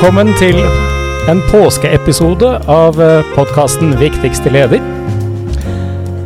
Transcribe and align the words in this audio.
Velkommen 0.00 0.30
til 0.40 0.56
en 1.28 1.42
påskeepisode 1.50 2.48
av 2.72 2.96
podkasten 3.34 3.90
Viktigste 4.00 4.48
leder. 4.48 4.80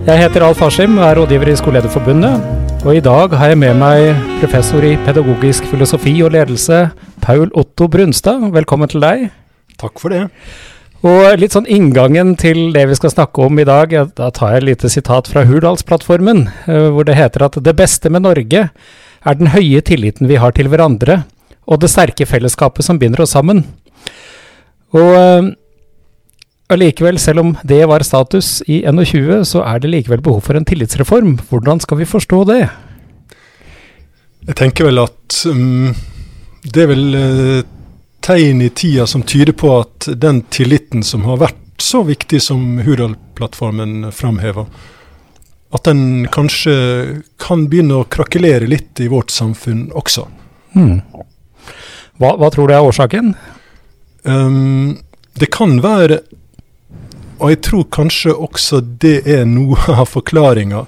Jeg 0.06 0.20
heter 0.20 0.44
Alf 0.46 0.62
Askim 0.62 0.94
og 1.00 1.02
er 1.02 1.18
rådgiver 1.18 1.50
i 1.50 1.56
Skolelederforbundet. 1.58 2.44
Og 2.86 3.00
i 3.00 3.02
dag 3.02 3.34
har 3.34 3.50
jeg 3.50 3.58
med 3.64 3.74
meg 3.80 4.20
professor 4.38 4.86
i 4.86 4.92
pedagogisk 5.08 5.66
filosofi 5.72 6.14
og 6.22 6.30
ledelse, 6.36 6.84
Paul 7.26 7.50
Otto 7.50 7.90
Brunstad. 7.90 8.46
Velkommen 8.54 8.94
til 8.94 9.02
deg. 9.02 9.26
Takk 9.82 9.98
for 9.98 10.14
det. 10.14 10.22
Og 11.02 11.34
litt 11.42 11.58
sånn 11.58 11.66
inngangen 11.66 12.36
til 12.38 12.68
det 12.78 12.86
vi 12.92 13.02
skal 13.02 13.16
snakke 13.16 13.50
om 13.50 13.58
i 13.58 13.66
dag, 13.66 13.90
da 14.14 14.30
tar 14.30 14.54
jeg 14.54 14.62
et 14.62 14.70
lite 14.70 14.94
sitat 15.00 15.34
fra 15.34 15.48
Hurdalsplattformen, 15.50 16.46
eh, 16.70 16.92
hvor 16.94 17.10
det 17.10 17.18
heter 17.18 17.50
at 17.50 17.58
det 17.58 17.74
beste 17.82 18.06
med 18.06 18.22
Norge 18.22 18.68
er 18.70 19.42
den 19.42 19.50
høye 19.50 19.82
tilliten 19.82 20.30
vi 20.30 20.38
har 20.38 20.54
til 20.54 20.70
hverandre, 20.70 21.24
og 21.64 21.80
det 21.80 21.90
sterke 21.92 22.26
fellesskapet 22.28 22.86
som 22.86 22.98
binder 23.00 23.24
oss 23.24 23.34
sammen. 23.36 23.62
Og 24.94 25.10
eh, 25.18 25.50
allikevel, 26.74 27.18
selv 27.18 27.42
om 27.42 27.52
det 27.66 27.82
var 27.90 28.04
status 28.06 28.60
i 28.70 28.82
21, 28.86 29.44
så 29.48 29.64
er 29.66 29.82
det 29.82 29.92
likevel 29.92 30.22
behov 30.24 30.44
for 30.46 30.58
en 30.58 30.66
tillitsreform. 30.68 31.38
Hvordan 31.50 31.82
skal 31.82 32.00
vi 32.00 32.08
forstå 32.08 32.42
det? 32.52 32.62
Jeg 34.44 34.58
tenker 34.60 34.90
vel 34.90 35.00
at 35.00 35.38
um, 35.48 35.94
det 36.64 36.84
er 36.84 36.90
vel 36.90 37.04
uh, 37.16 37.60
tegn 38.24 38.60
i 38.64 38.70
tida 38.76 39.06
som 39.08 39.24
tyder 39.24 39.56
på 39.56 39.70
at 39.78 40.10
den 40.20 40.42
tilliten 40.52 41.04
som 41.04 41.24
har 41.28 41.40
vært 41.40 41.60
så 41.80 42.04
viktig 42.06 42.40
som 42.44 42.78
Hurdalsplattformen 42.84 44.12
framhever, 44.14 44.68
at 45.74 45.88
den 45.88 46.28
kanskje 46.32 46.74
kan 47.40 47.66
begynne 47.70 47.98
å 47.98 48.06
krakelere 48.06 48.68
litt 48.70 49.00
i 49.02 49.08
vårt 49.10 49.32
samfunn 49.34 49.88
også. 49.96 50.28
Hmm. 50.76 51.00
Hva, 52.20 52.34
hva, 52.38 52.50
tror 52.52 52.70
du 52.70 52.74
er 52.74 52.86
årsaken? 52.86 53.34
Um, 54.22 54.98
det 55.38 55.50
kan 55.54 55.80
være, 55.84 56.20
og 57.40 57.50
jeg 57.50 57.60
tror 57.66 57.86
kanskje 57.92 58.34
også 58.34 58.80
det 59.02 59.16
er 59.30 59.44
noe 59.50 59.78
av 60.00 60.06
forklaringa, 60.12 60.84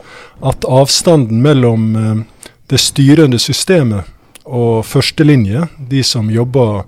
at 0.47 0.69
avstanden 0.69 1.43
mellom 1.45 1.89
uh, 1.97 2.51
det 2.71 2.81
styrende 2.83 3.41
systemet 3.43 4.07
og 4.47 4.85
førstelinje, 4.87 5.67
de 5.91 6.03
som 6.07 6.31
jobber 6.31 6.85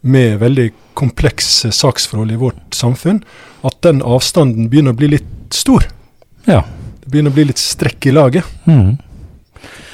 med 0.00 0.38
veldig 0.40 0.70
komplekse 0.96 1.72
saksforhold 1.74 2.30
i 2.32 2.38
vårt 2.40 2.76
samfunn, 2.76 3.18
at 3.66 3.76
den 3.84 4.00
avstanden 4.06 4.70
begynner 4.70 4.94
å 4.94 5.00
bli 5.00 5.10
litt 5.16 5.32
stor. 5.54 5.84
Ja 6.46 6.62
begynner 7.10 7.32
å 7.32 7.36
bli 7.36 7.48
litt 7.50 7.60
strekk 7.60 8.10
i 8.10 8.14
laget. 8.14 8.46
Mm. 8.68 8.94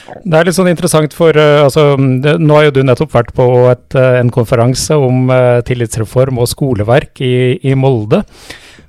Det 0.07 0.39
er 0.39 0.47
litt 0.47 0.57
sånn 0.57 0.71
interessant, 0.71 1.15
for 1.17 1.35
uh, 1.35 1.65
altså, 1.65 1.97
det, 2.23 2.37
nå 2.43 2.59
har 2.59 2.69
jo 2.69 2.77
du 2.77 2.81
nettopp 2.87 3.15
vært 3.17 3.33
på 3.37 3.47
et, 3.73 3.87
uh, 3.99 4.19
en 4.21 4.31
konferanse 4.35 4.95
om 4.95 5.33
uh, 5.33 5.59
tillitsreform 5.67 6.39
og 6.43 6.51
skoleverk 6.51 7.23
i, 7.27 7.59
i 7.67 7.75
Molde. 7.79 8.23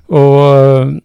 Og 0.08 0.96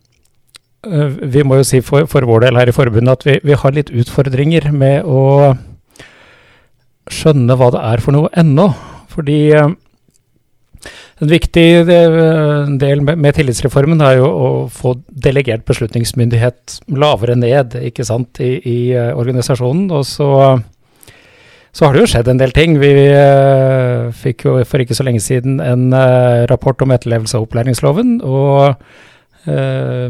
vi 0.83 1.43
må 1.47 1.57
jo 1.59 1.65
si 1.67 1.79
for, 1.83 2.07
for, 2.11 2.27
vår 2.27 2.45
del 2.45 2.57
her 2.59 2.69
i 2.69 2.75
forbundet 2.75 3.13
at 3.13 3.25
vi, 3.27 3.37
vi 3.47 3.55
har 3.55 3.75
litt 3.75 3.91
utfordringer 3.91 4.67
med 4.75 5.07
å 5.07 5.53
skjønne 7.11 7.55
hva 7.59 7.69
det 7.71 7.83
er 7.87 8.03
for 8.03 8.15
noe 8.15 8.31
ennå. 8.39 8.67
Fordi 9.11 9.39
en 11.21 11.29
viktig 11.29 11.65
del 11.85 13.01
med 13.05 13.35
tillitsreformen 13.37 14.01
er 14.01 14.17
jo 14.17 14.27
å 14.27 14.47
få 14.73 14.95
delegert 15.07 15.65
beslutningsmyndighet 15.69 16.79
lavere 16.97 17.35
ned 17.37 17.77
ikke 17.77 18.05
sant, 18.07 18.41
i, 18.41 18.55
i 18.57 18.77
eh, 18.97 19.11
organisasjonen. 19.13 19.91
Og 19.93 20.07
så, 20.09 20.29
så, 21.69 21.85
har 21.85 21.93
det 21.93 22.03
jo 22.03 22.11
skjedd 22.15 22.31
en 22.33 22.41
del 22.41 22.55
ting. 22.55 22.79
Vi 22.81 22.91
uh, 23.13 24.09
fikk 24.23 24.47
jo 24.47 24.57
for 24.65 24.81
ikke 24.81 24.97
så 24.97 25.05
lenge 25.05 25.21
siden 25.23 25.61
en 25.63 25.93
rapport 26.49 26.81
om 26.81 26.95
etterlevelse 26.95 27.37
av 27.37 27.45
opplæringsloven. 27.45 28.17
Og 28.25 28.73
eh, 29.45 30.09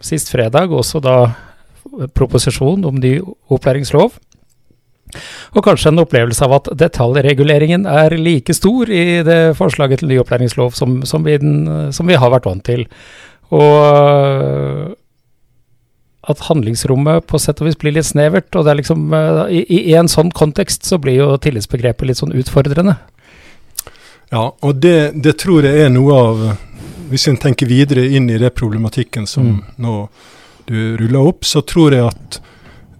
sist 0.00 0.32
fredag 0.32 0.72
også 0.72 1.02
da 1.04 1.18
proposisjon 2.16 2.84
om 2.88 2.98
ny 3.00 3.18
opplæringslov. 3.52 4.16
Og 5.54 5.64
kanskje 5.64 5.92
en 5.92 6.02
opplevelse 6.04 6.44
av 6.46 6.56
at 6.60 6.70
detaljreguleringen 6.80 7.86
er 7.88 8.16
like 8.18 8.54
stor 8.56 8.90
i 8.90 9.20
det 9.26 9.40
forslaget 9.58 10.02
til 10.02 10.12
ny 10.12 10.20
opplæringslov 10.22 10.76
som, 10.78 11.00
som, 11.08 11.26
vi, 11.26 11.38
den, 11.42 11.92
som 11.94 12.08
vi, 12.08 12.18
har 12.18 12.32
vært 12.34 12.48
vant 12.48 12.64
til. 12.66 12.86
Og 13.54 14.96
at 16.28 16.42
handlingsrommet 16.48 17.24
på 17.26 17.40
sett 17.40 17.62
og 17.62 17.70
vis 17.70 17.78
blir 17.80 17.94
litt 17.96 18.08
snevert. 18.08 18.50
Og 18.54 18.66
det 18.66 18.72
er 18.72 18.80
liksom, 18.82 19.06
i, 19.48 19.62
i 19.78 19.94
en 19.98 20.10
sånn 20.10 20.32
kontekst 20.36 20.88
så 20.88 21.00
blir 21.00 21.22
jo 21.22 21.30
tillitsbegrepet 21.40 22.10
litt 22.10 22.20
sånn 22.20 22.36
utfordrende. 22.36 22.98
Ja, 24.28 24.50
og 24.52 24.82
det, 24.82 25.14
det 25.24 25.38
tror 25.40 25.64
jeg 25.64 25.86
er 25.86 25.88
noe 25.88 26.16
av 26.20 26.40
Hvis 27.08 27.22
en 27.30 27.38
tenker 27.40 27.64
videre 27.64 28.02
inn 28.04 28.26
i 28.28 28.36
det 28.36 28.50
problematikken 28.52 29.24
som 29.24 29.46
mm. 29.54 29.60
nå 29.80 29.94
du 30.68 30.98
ruller 31.00 31.30
opp, 31.30 31.46
så 31.48 31.62
tror 31.64 31.94
jeg 31.96 32.04
at 32.04 32.36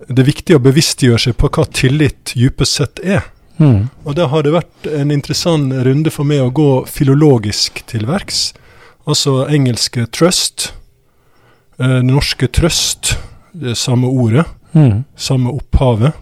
det 0.08 0.22
er 0.22 0.28
viktig 0.30 0.56
å 0.56 0.62
bevisstgjøre 0.64 1.20
seg 1.20 1.36
på 1.36 1.50
hva 1.52 1.66
tillit 1.76 2.32
dypest 2.32 2.80
sett 2.80 3.02
er. 3.04 3.26
Mm. 3.58 3.88
Og 4.06 4.14
da 4.16 4.28
har 4.30 4.46
det 4.46 4.54
vært 4.54 4.88
en 4.88 5.12
interessant 5.12 5.74
runde 5.84 6.12
for 6.14 6.28
meg 6.28 6.44
å 6.44 6.54
gå 6.54 6.70
filologisk 6.88 7.82
til 7.90 8.06
verks. 8.08 8.52
Altså 9.08 9.46
engelske 9.48 10.06
'trust', 10.06 10.72
eh, 11.80 12.00
norske 12.02 12.48
'trøst', 12.48 13.16
det 13.52 13.76
samme 13.76 14.06
ordet, 14.06 14.46
mm. 14.72 15.04
samme 15.16 15.50
opphavet. 15.50 16.12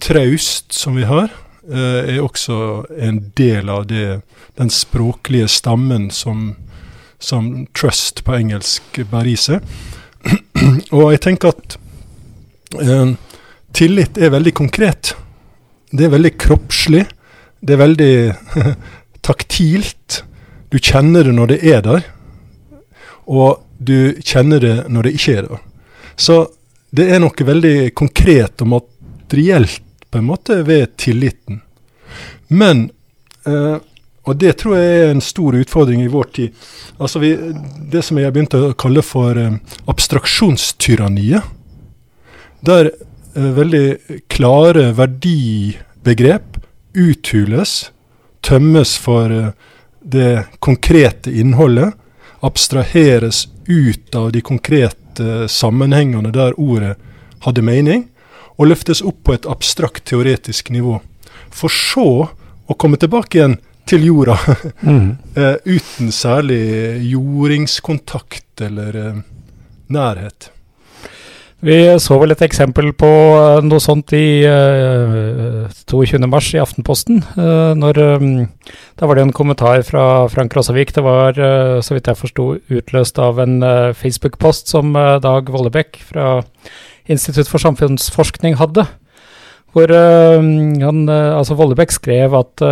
'Traust', 0.00 0.72
som 0.72 0.96
vi 0.96 1.04
har, 1.04 1.30
eh, 1.70 2.16
er 2.16 2.20
også 2.20 2.84
en 2.98 3.32
del 3.36 3.70
av 3.70 3.86
det, 3.86 4.22
den 4.58 4.70
språklige 4.70 5.48
stammen 5.48 6.10
som, 6.10 6.56
som 7.18 7.66
'trust' 7.72 8.22
på 8.24 8.34
engelsk 8.34 8.82
bærer 9.10 9.32
i 9.32 9.36
seg. 9.36 9.60
Og 10.92 11.12
jeg 11.12 11.20
tenker 11.20 11.48
at 11.48 11.78
Eh, 12.80 13.12
tillit 13.72 14.18
er 14.18 14.30
veldig 14.34 14.54
konkret. 14.54 15.14
Det 15.90 16.06
er 16.06 16.14
veldig 16.14 16.34
kroppslig. 16.38 17.04
Det 17.60 17.74
er 17.74 17.82
veldig 17.82 18.14
taktilt. 19.28 20.22
Du 20.70 20.78
kjenner 20.78 21.24
det 21.24 21.34
når 21.36 21.52
det 21.52 21.60
er 21.70 21.82
der, 21.86 22.06
og 23.30 23.62
du 23.78 24.16
kjenner 24.26 24.60
det 24.60 24.74
når 24.90 25.06
det 25.06 25.12
ikke 25.14 25.36
er 25.38 25.48
der. 25.48 25.62
Så 26.16 26.38
det 26.94 27.06
er 27.10 27.22
noe 27.22 27.46
veldig 27.46 27.92
konkret 27.94 28.62
og 28.62 28.72
materielt 28.72 29.82
på 30.10 30.18
en 30.18 30.26
måte 30.26 30.60
ved 30.66 30.96
tilliten. 30.98 31.62
Men 32.50 32.88
eh, 33.46 33.78
og 34.24 34.38
det 34.40 34.54
tror 34.60 34.78
jeg 34.78 35.00
er 35.02 35.10
en 35.12 35.20
stor 35.20 35.56
utfordring 35.58 36.00
i 36.00 36.10
vår 36.10 36.30
tid. 36.32 36.54
Altså 36.96 37.20
vi, 37.20 37.34
Det 37.92 38.02
som 38.04 38.16
jeg 38.18 38.26
har 38.26 38.32
begynt 38.32 38.56
å 38.56 38.72
kalle 38.78 39.02
for 39.04 39.36
eh, 39.36 39.58
abstraksjonstyranniet 39.90 41.44
der 42.64 42.90
eh, 42.90 43.50
veldig 43.58 43.86
klare 44.32 44.90
verdibegrep 44.96 46.58
uthules, 46.94 47.90
tømmes 48.44 48.96
for 49.00 49.32
eh, 49.32 49.52
det 50.04 50.46
konkrete 50.64 51.32
innholdet, 51.32 51.94
abstraheres 52.44 53.46
ut 53.66 54.14
av 54.14 54.32
de 54.32 54.40
konkrete 54.44 55.48
sammenhengene 55.48 56.32
der 56.34 56.56
ordet 56.60 56.98
hadde 57.46 57.64
mening, 57.64 58.08
og 58.56 58.68
løftes 58.70 59.00
opp 59.02 59.22
på 59.26 59.34
et 59.34 59.48
abstrakt 59.50 60.04
teoretisk 60.10 60.70
nivå. 60.70 60.98
For 61.50 61.72
så 61.72 62.08
å 62.64 62.76
komme 62.78 63.00
tilbake 63.00 63.38
igjen 63.38 63.56
til 63.88 64.06
jorda 64.08 64.36
mm. 64.80 65.08
uh, 65.36 65.56
uten 65.64 66.12
særlig 66.14 66.60
jordingskontakt 67.10 68.64
eller 68.64 68.96
uh, 68.96 69.22
nærhet. 69.92 70.50
Vi 71.64 71.76
så 72.02 72.18
vel 72.20 72.34
et 72.34 72.42
eksempel 72.44 72.90
på 72.98 73.08
eh, 73.08 73.62
noe 73.64 73.80
sånt 73.80 74.12
i 74.16 74.44
uh, 74.44 75.62
eh, 75.64 75.78
22.3 75.88 76.58
i 76.58 76.60
Aftenposten. 76.60 77.22
Uh, 77.38 77.72
når, 77.78 78.00
um, 78.20 78.26
da 79.00 79.08
var 79.08 79.16
det 79.16 79.24
en 79.24 79.32
kommentar 79.32 79.80
fra 79.88 80.26
Frank 80.32 80.52
Rossavik. 80.52 80.92
Det 80.92 81.04
var, 81.06 81.40
uh, 81.40 81.80
så 81.80 81.96
vidt 81.96 82.10
jeg 82.10 82.20
forsto, 82.20 82.50
utløst 82.68 83.20
av 83.22 83.40
en 83.40 83.56
Facebook-post 83.96 84.74
som 84.74 84.92
Dag 85.24 85.48
Vollebekk 85.54 86.02
fra 86.10 86.42
Institutt 87.08 87.48
for 87.48 87.62
samfunnsforskning 87.64 88.58
hadde. 88.60 88.84
Hvor 89.74 89.90
han, 89.90 91.00
altså 91.10 91.56
Vollebekk 91.58 91.90
skrev 91.96 92.36
at 92.38 92.62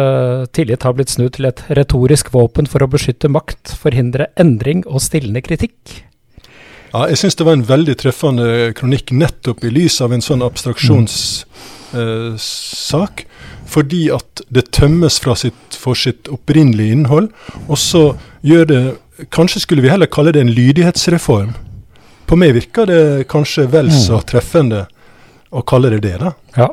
tillit 0.54 0.84
har 0.86 0.94
blitt 0.94 1.10
snudd 1.10 1.34
til 1.34 1.48
et 1.48 1.64
retorisk 1.74 2.30
våpen 2.30 2.70
for 2.70 2.84
å 2.84 2.90
beskytte 2.92 3.32
makt, 3.32 3.74
forhindre 3.82 4.30
endring 4.38 4.84
og 4.86 5.02
stilne 5.02 5.42
kritikk. 5.42 6.04
Ja, 6.92 7.06
jeg 7.08 7.18
syns 7.22 7.38
det 7.40 7.46
var 7.48 7.56
en 7.56 7.64
veldig 7.64 7.94
treffende 8.02 8.46
kronikk 8.76 9.14
nettopp 9.16 9.64
i 9.64 9.70
lys 9.72 10.00
av 10.04 10.12
en 10.12 10.24
sånn 10.24 10.44
abstraksjonssak. 10.44 11.46
Mm. 11.92 13.28
Eh, 13.28 13.28
fordi 13.72 14.02
at 14.12 14.42
det 14.52 14.70
tømmes 14.76 15.16
sitt, 15.40 15.72
for 15.72 15.94
sitt 15.96 16.28
opprinnelige 16.28 16.92
innhold. 16.92 17.28
Og 17.68 17.78
så 17.80 18.16
gjør 18.42 18.64
det 18.68 18.82
Kanskje 19.30 19.60
skulle 19.62 19.82
vi 19.84 19.90
heller 19.92 20.08
kalle 20.10 20.32
det 20.34 20.40
en 20.40 20.50
lydighetsreform. 20.50 21.52
På 22.26 22.34
meg 22.34 22.54
virker 22.56 22.88
det 22.88 23.28
kanskje 23.30 23.68
vel 23.70 23.90
så 23.92 24.16
mm. 24.18 24.24
treffende 24.26 24.80
å 25.52 25.60
kalle 25.68 25.90
det 25.92 26.00
det, 26.06 26.14
da. 26.20 26.30
Ja, 26.56 26.68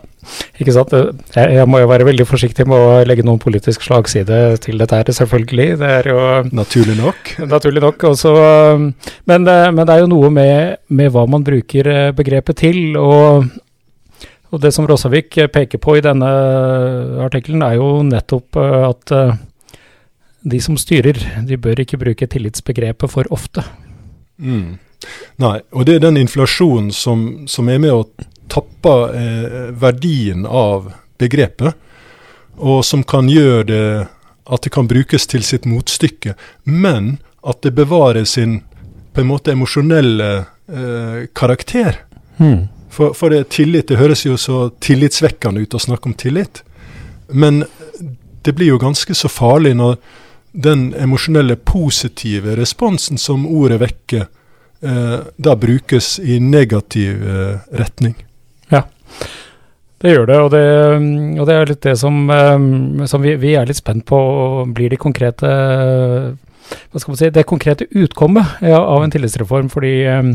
ikke 0.62 0.74
sant. 0.76 0.94
Jeg, 0.96 1.56
jeg, 1.58 1.68
må 1.68 1.82
jo 1.82 1.90
være 1.92 2.06
veldig 2.08 2.26
forsiktig 2.28 2.64
med 2.70 2.80
å 2.80 3.02
legge 3.08 3.26
noen 3.28 3.42
politisk 3.42 3.84
slagside 3.84 4.38
til 4.64 4.80
dette 4.80 5.00
her, 5.02 5.12
selvfølgelig. 5.16 5.68
Det 5.82 5.90
er 5.98 6.10
jo 6.14 6.22
Naturlig 6.56 6.96
nok. 7.00 7.34
Naturlig 7.52 7.84
nok. 7.84 8.06
Også, 8.14 8.32
men, 9.28 9.50
men, 9.50 9.84
det 9.84 9.96
er 9.96 10.04
jo 10.04 10.12
noe 10.12 10.32
med, 10.32 10.80
med, 10.88 11.12
hva 11.12 11.26
man 11.28 11.44
bruker 11.44 11.92
eh, 11.92 12.08
begrepet 12.16 12.62
til. 12.64 12.96
Og, 13.00 13.50
og 14.50 14.64
det 14.64 14.72
som 14.76 14.88
Rossavik 14.88 15.36
peker 15.52 15.84
på 15.84 16.00
i 16.00 16.06
denne 16.06 16.32
artikkelen, 17.28 17.66
er 17.68 17.80
jo 17.82 17.92
nettopp 18.08 18.64
eh, 18.64 18.82
at 18.88 19.16
eh, 19.16 19.38
de 20.50 20.64
som 20.64 20.80
styrer, 20.80 21.20
de 21.46 21.60
bør 21.60 21.84
ikke 21.84 22.00
bruke 22.00 22.32
tillitsbegrepet 22.32 23.12
for 23.12 23.28
ofte. 23.36 23.68
Mm. 24.40 24.80
Nei, 25.40 25.58
og 25.72 25.88
det 25.88 25.98
er 25.98 26.08
den 26.08 26.20
inflasjonen 26.20 26.94
som, 26.96 27.48
som 27.48 27.68
er 27.72 27.80
med 27.84 27.96
å 27.96 28.04
tapper 28.50 29.16
eh, 29.16 29.60
verdien 29.82 30.46
av 30.46 30.92
begrepet, 31.20 31.76
og 32.60 32.84
som 32.86 33.04
kan 33.08 33.30
gjøre 33.32 33.64
det 33.70 33.90
at 34.50 34.66
det 34.66 34.72
kan 34.74 34.88
brukes 34.90 35.28
til 35.30 35.44
sitt 35.46 35.68
motstykke, 35.70 36.34
men 36.66 37.18
at 37.46 37.62
det 37.64 37.76
bevarer 37.78 38.26
sin 38.26 38.60
på 39.14 39.22
en 39.22 39.30
måte 39.30 39.54
emosjonelle 39.54 40.30
eh, 40.40 41.28
karakter. 41.36 42.02
Hmm. 42.38 42.68
For, 42.90 43.14
for 43.14 43.30
det, 43.30 43.50
tillit 43.54 43.92
det 43.92 44.00
høres 44.00 44.26
jo 44.26 44.38
så 44.38 44.70
tillitsvekkende 44.82 45.62
ut 45.62 45.78
å 45.78 45.82
snakke 45.82 46.10
om 46.10 46.18
tillit, 46.18 46.64
men 47.30 47.64
det 48.42 48.56
blir 48.58 48.74
jo 48.74 48.82
ganske 48.82 49.14
så 49.16 49.30
farlig 49.30 49.76
når 49.78 50.00
den 50.52 50.90
emosjonelle, 50.98 51.56
positive 51.56 52.56
responsen 52.58 53.18
som 53.22 53.46
ordet 53.48 53.80
vekker, 53.84 54.26
eh, 54.82 55.20
da 55.38 55.56
brukes 55.56 56.18
i 56.20 56.40
negativ 56.40 57.22
eh, 57.30 57.60
retning. 57.78 58.16
Det 60.00 60.14
gjør 60.14 60.30
det. 60.30 60.38
Og 60.40 60.52
det, 60.54 60.66
og 61.42 61.48
det 61.50 61.56
er 61.56 61.72
litt 61.74 61.84
det 61.84 61.96
som, 62.00 62.22
um, 62.30 63.06
som 63.10 63.24
vi, 63.24 63.36
vi, 63.40 63.56
er 63.60 63.68
litt 63.68 63.80
spent 63.80 64.06
på. 64.08 64.20
Blir 64.76 64.94
de 64.94 65.00
konkrete 65.00 65.50
hva 66.70 67.02
skal 67.02 67.12
man 67.12 67.18
si, 67.18 67.32
det 67.34 67.48
konkrete 67.50 67.88
utkommet 67.98 68.60
ja, 68.62 68.78
av 68.78 69.02
en 69.04 69.12
tillitsreform? 69.12 69.72
Fordi 69.74 69.94
uh, 70.08 70.30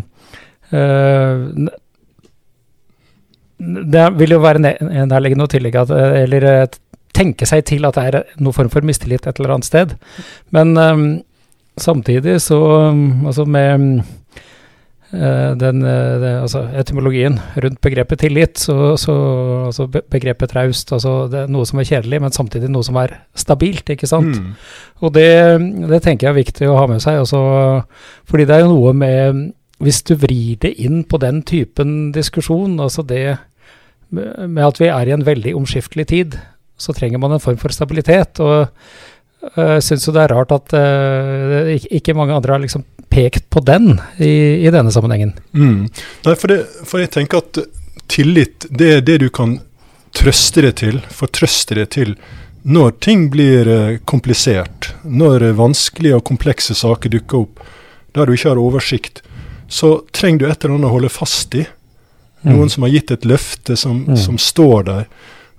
det 3.95 4.09
vil 4.19 4.35
jo 4.35 4.43
være 4.43 4.75
nærliggende 5.07 5.47
å 5.47 5.53
tillegge 5.53 5.85
at, 5.87 5.95
eller 6.25 6.67
tenke 7.15 7.47
seg 7.47 7.63
til 7.71 7.87
at 7.87 7.97
det 7.97 8.05
er 8.11 8.43
noen 8.43 8.57
form 8.57 8.73
for 8.73 8.85
mistillit 8.85 9.29
et 9.31 9.39
eller 9.39 9.55
annet 9.55 9.69
sted. 9.71 9.95
Men 10.53 10.75
um, 10.75 11.07
samtidig 11.81 12.41
så 12.43 12.59
altså 12.91 13.47
med 13.47 14.03
Eh, 14.03 14.24
den, 15.15 15.83
eh, 15.87 16.43
altså 16.43 16.65
etymologien 16.75 17.39
rundt 17.63 17.81
begrepet 17.85 18.23
tillit, 18.25 18.59
så, 18.59 18.95
så 19.01 19.15
altså 19.69 19.87
begrepet 19.89 20.51
traust, 20.51 20.93
altså 20.93 21.15
det 21.31 21.45
er 21.45 21.53
noe 21.53 21.67
som 21.69 21.81
er 21.81 21.89
kjedelig, 21.89 22.21
men 22.25 22.35
samtidig 22.35 22.71
noe 22.73 22.87
som 22.87 22.99
er 23.01 23.17
stabilt, 23.39 23.91
ikke 23.95 24.11
sant. 24.11 24.39
Mm. 24.41 24.55
Og 25.05 25.15
det, 25.15 25.29
det, 25.91 26.01
tenker 26.05 26.29
jeg 26.29 26.33
er 26.33 26.41
viktig 26.41 26.71
å 26.71 26.79
ha 26.81 26.89
med 26.91 27.03
seg, 27.05 27.21
også, 27.23 27.43
fordi 28.31 28.49
det 28.49 28.57
er 28.57 28.65
jo 28.65 28.73
noe 28.73 28.97
med 28.97 29.45
Hvis 29.83 30.05
du 30.07 30.15
vrir 30.15 30.57
det 30.63 30.71
inn 30.81 31.03
på 31.05 31.19
den 31.19 31.43
typen 31.43 32.13
diskusjon, 32.15 32.79
altså 32.81 33.03
det 33.03 33.37
med 34.15 34.63
at 34.63 34.79
vi 34.81 34.87
er 34.87 35.09
i 35.09 35.13
en 35.13 35.27
veldig 35.27 35.55
omskiftelig 35.59 36.07
tid, 36.07 36.37
så 36.79 36.95
trenger 36.95 37.19
man 37.19 37.35
en 37.35 37.43
form 37.43 37.59
for 37.59 37.75
stabilitet. 37.75 38.41
og 38.41 38.69
jeg 39.45 39.77
uh, 39.77 39.81
syns 39.85 40.07
jo 40.09 40.15
det 40.15 40.25
er 40.25 40.35
rart 40.35 40.53
at 40.55 40.75
uh, 40.77 41.73
ikke 41.75 42.15
mange 42.17 42.35
andre 42.37 42.57
har 42.57 42.63
liksom 42.63 42.85
pekt 43.13 43.47
på 43.53 43.61
den 43.63 43.99
i, 44.17 44.65
i 44.65 44.71
denne 44.75 44.93
sammenhengen. 44.95 45.35
Mm. 45.53 45.85
Nei, 46.25 46.35
for, 46.35 46.51
det, 46.51 46.65
for, 46.83 47.03
jeg 47.03 47.13
tenker 47.15 47.43
at 47.45 47.61
tillit, 48.11 48.67
det 48.71 48.91
er 48.97 49.05
det 49.05 49.21
du 49.23 49.29
kan 49.35 49.59
trøste 50.15 50.65
deg 50.65 50.75
til, 50.81 50.99
fortrøste 51.13 51.79
deg 51.79 51.93
til, 51.95 52.17
når 52.65 52.97
ting 53.05 53.29
blir 53.33 53.69
uh, 53.69 54.01
komplisert, 54.09 54.95
når 55.05 55.51
vanskelige 55.59 56.19
og 56.19 56.27
komplekse 56.33 56.77
saker 56.79 57.13
dukker 57.13 57.45
opp, 57.45 57.63
der 58.17 58.27
du 58.27 58.35
ikke 58.35 58.55
har 58.55 58.63
oversikt, 58.63 59.23
så 59.69 59.99
trenger 60.15 60.41
du 60.41 60.49
et 60.49 60.65
eller 60.65 60.79
annet 60.79 60.89
å 60.89 60.95
holde 60.95 61.13
fast 61.13 61.55
i. 61.59 61.65
Noen 62.45 62.69
mm. 62.69 62.73
som 62.75 62.85
har 62.85 62.93
gitt 62.93 63.13
et 63.15 63.29
løfte 63.29 63.77
som, 63.81 64.03
mm. 64.09 64.19
som 64.21 64.41
står 64.41 64.89
der, 64.89 65.07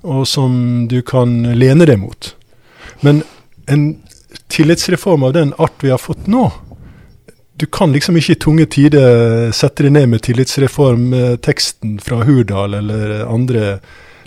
og 0.05 0.25
som 0.29 0.85
du 0.89 0.99
kan 1.05 1.39
lene 1.57 1.87
deg 1.89 1.97
mot. 2.01 2.29
Men 3.01 3.23
en 3.71 3.85
tillitsreform 4.51 5.23
av 5.23 5.33
den 5.33 5.53
art 5.57 5.83
vi 5.83 5.91
har 5.93 6.01
fått 6.01 6.27
nå, 6.31 6.49
du 7.55 7.65
kan 7.71 7.93
liksom 7.95 8.17
ikke 8.19 8.33
i 8.35 8.39
tunge 8.43 8.65
tider 8.67 9.51
sette 9.55 9.85
deg 9.85 9.93
ned 9.95 10.09
med 10.11 10.23
tillitsreformteksten 10.27 11.99
fra 12.03 12.25
Hurdal 12.27 12.75
eller 12.81 13.21
andre 13.23 13.77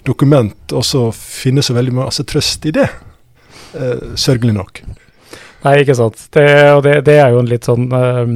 dokument, 0.08 0.56
og 0.72 0.84
så 0.86 1.10
finne 1.12 1.64
så 1.64 1.76
veldig 1.76 1.92
masse 1.98 2.24
trøst 2.24 2.64
i 2.70 2.72
det. 2.72 2.86
Eh, 3.76 4.14
sørgelig 4.16 4.54
nok. 4.56 4.80
Nei, 5.66 5.74
ikke 5.82 5.98
sant. 5.98 6.22
Det, 6.32 6.46
og 6.72 6.84
det, 6.86 7.02
det, 7.08 7.18
er 7.20 7.34
jo 7.34 7.42
en 7.42 7.50
litt 7.50 7.68
sånn 7.68 7.90
um, 7.92 8.34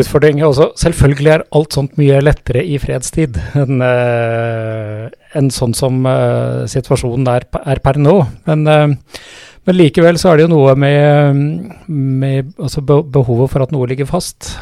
utfordring. 0.00 0.40
Også, 0.46 0.70
selvfølgelig 0.80 1.32
er 1.36 1.46
alt 1.54 1.76
sånt 1.76 1.98
mye 2.00 2.18
lettere 2.24 2.64
i 2.66 2.80
fredstid 2.82 3.38
enn 3.60 3.84
uh, 3.84 5.06
en 5.38 5.50
sånn 5.54 5.76
som 5.76 6.02
uh, 6.08 6.64
situasjonen 6.70 7.28
er, 7.30 7.46
er, 7.62 7.82
per 7.84 8.00
nå. 8.00 8.16
Men 8.48 8.66
uh, 8.66 9.20
men 9.64 9.78
likevel 9.78 10.18
så 10.20 10.30
er 10.30 10.38
det 10.38 10.46
jo 10.46 10.52
noe 10.52 10.74
med, 10.76 11.44
med 11.88 12.52
altså 12.60 12.82
behovet 12.84 13.52
for 13.52 13.64
at 13.64 13.72
noe 13.72 13.88
ligger 13.88 14.08
fast. 14.08 14.52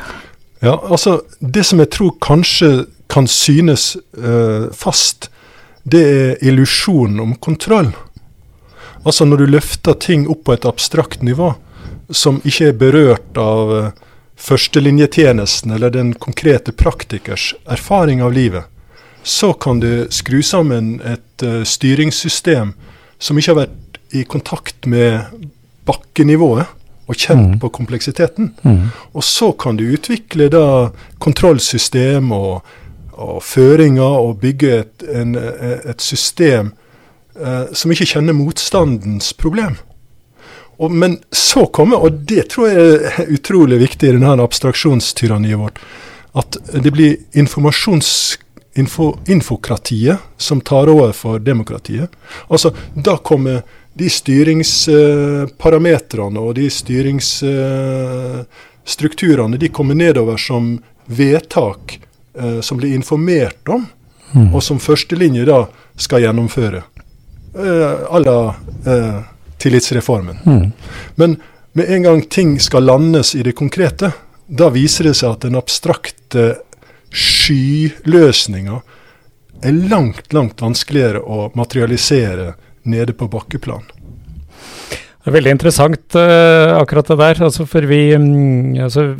Ja, 0.62 0.76
altså 0.78 1.22
Det 1.40 1.64
som 1.66 1.82
jeg 1.82 1.90
tror 1.90 2.14
kanskje 2.22 2.86
kan 3.10 3.26
synes 3.26 3.96
uh, 4.18 4.70
fast, 4.72 5.28
det 5.82 6.02
er 6.06 6.44
illusjonen 6.46 7.20
om 7.20 7.34
kontroll. 7.34 7.90
Altså 9.02 9.26
når 9.26 9.42
du 9.42 9.46
løfter 9.56 9.98
ting 9.98 10.28
opp 10.30 10.44
på 10.46 10.54
et 10.54 10.66
abstrakt 10.68 11.22
nivå, 11.26 11.50
som 12.14 12.38
ikke 12.46 12.70
er 12.70 12.78
berørt 12.78 13.42
av 13.42 13.74
uh, 13.74 13.90
førstelinjetjenesten 14.38 15.74
eller 15.74 15.90
den 15.90 16.14
konkrete 16.14 16.72
praktikers 16.72 17.52
erfaring 17.66 18.22
av 18.22 18.32
livet, 18.32 18.70
så 19.22 19.52
kan 19.52 19.82
du 19.82 20.06
skru 20.14 20.40
sammen 20.46 21.00
et 21.02 21.42
uh, 21.42 21.66
styringssystem 21.66 22.72
som 23.18 23.38
ikke 23.38 23.50
har 23.50 23.64
vært 23.64 23.81
i 24.12 24.24
kontakt 24.28 24.86
med 24.86 25.24
bakkenivået 25.88 26.66
og 27.10 27.18
kjent 27.18 27.54
mm. 27.54 27.58
på 27.62 27.70
kompleksiteten. 27.74 28.52
Mm. 28.62 28.92
Og 29.12 29.24
så 29.24 29.52
kan 29.52 29.76
du 29.76 29.84
utvikle 29.92 30.48
da 30.52 30.66
kontrollsystem 31.22 32.32
og, 32.32 32.62
og 33.12 33.40
føringer 33.44 34.20
og 34.22 34.38
bygge 34.42 34.76
et, 34.84 35.06
en, 35.10 35.34
et 35.36 36.04
system 36.04 36.72
eh, 37.36 37.72
som 37.72 37.92
ikke 37.92 38.08
kjenner 38.14 38.36
motstandens 38.36 39.32
problem. 39.34 39.76
Og, 40.78 40.90
men 40.90 41.18
så 41.30 41.66
kommer, 41.66 42.02
og 42.02 42.22
det 42.28 42.48
tror 42.54 42.70
jeg 42.70 42.94
er 43.12 43.34
utrolig 43.34 43.82
viktig 43.82 44.08
i 44.08 44.14
denne 44.16 44.38
abstraksjonstyranniet 44.42 45.60
vårt, 45.60 45.82
at 46.38 46.56
det 46.72 46.94
blir 46.94 47.18
informasjons 47.38 48.38
info, 48.74 49.12
infokratiet 49.28 50.18
som 50.40 50.62
tar 50.64 50.88
over 50.88 51.12
for 51.12 51.38
demokratiet. 51.38 52.10
Altså, 52.48 52.72
Da 52.94 53.16
kommer 53.16 53.62
de 53.94 54.10
styringsparametrene 54.10 56.40
og 56.40 56.54
de 56.56 56.70
styringsstrukturene 56.72 59.56
de 59.60 59.68
kommer 59.68 59.94
nedover 59.94 60.36
som 60.40 60.80
vedtak 61.06 62.00
eh, 62.38 62.60
som 62.60 62.78
blir 62.78 62.94
informert 62.94 63.68
om, 63.68 63.86
mm. 64.32 64.54
og 64.54 64.62
som 64.64 64.80
førstelinje 64.80 65.44
da 65.48 65.66
skal 66.00 66.22
gjennomføre. 66.24 66.82
Eh, 67.54 67.92
à 68.08 68.18
la 68.18 68.54
eh, 68.86 69.20
tillitsreformen. 69.58 70.38
Mm. 70.44 70.72
Men 71.14 71.36
med 71.72 71.90
en 71.90 72.02
gang 72.02 72.22
ting 72.28 72.60
skal 72.60 72.84
landes 72.84 73.34
i 73.34 73.42
det 73.42 73.52
konkrete, 73.52 74.12
da 74.46 74.70
viser 74.72 75.08
det 75.08 75.14
seg 75.20 75.36
at 75.36 75.44
den 75.44 75.56
abstrakte 75.56 76.54
skyløsninga 77.12 78.80
er 79.62 79.78
langt, 79.88 80.32
langt 80.32 80.62
vanskeligere 80.62 81.20
å 81.20 81.50
materialisere 81.54 82.54
nede 82.88 83.14
på 83.16 83.28
bakkeplan. 83.30 83.84
Det 85.22 85.30
er 85.30 85.36
veldig 85.36 85.52
interessant 85.54 86.16
uh, 86.18 86.74
akkurat 86.80 87.12
det 87.12 87.18
der. 87.20 87.42
Altså 87.46 87.66
for 87.70 87.86
vi, 87.86 88.00
um, 88.18 88.74
altså 88.82 89.12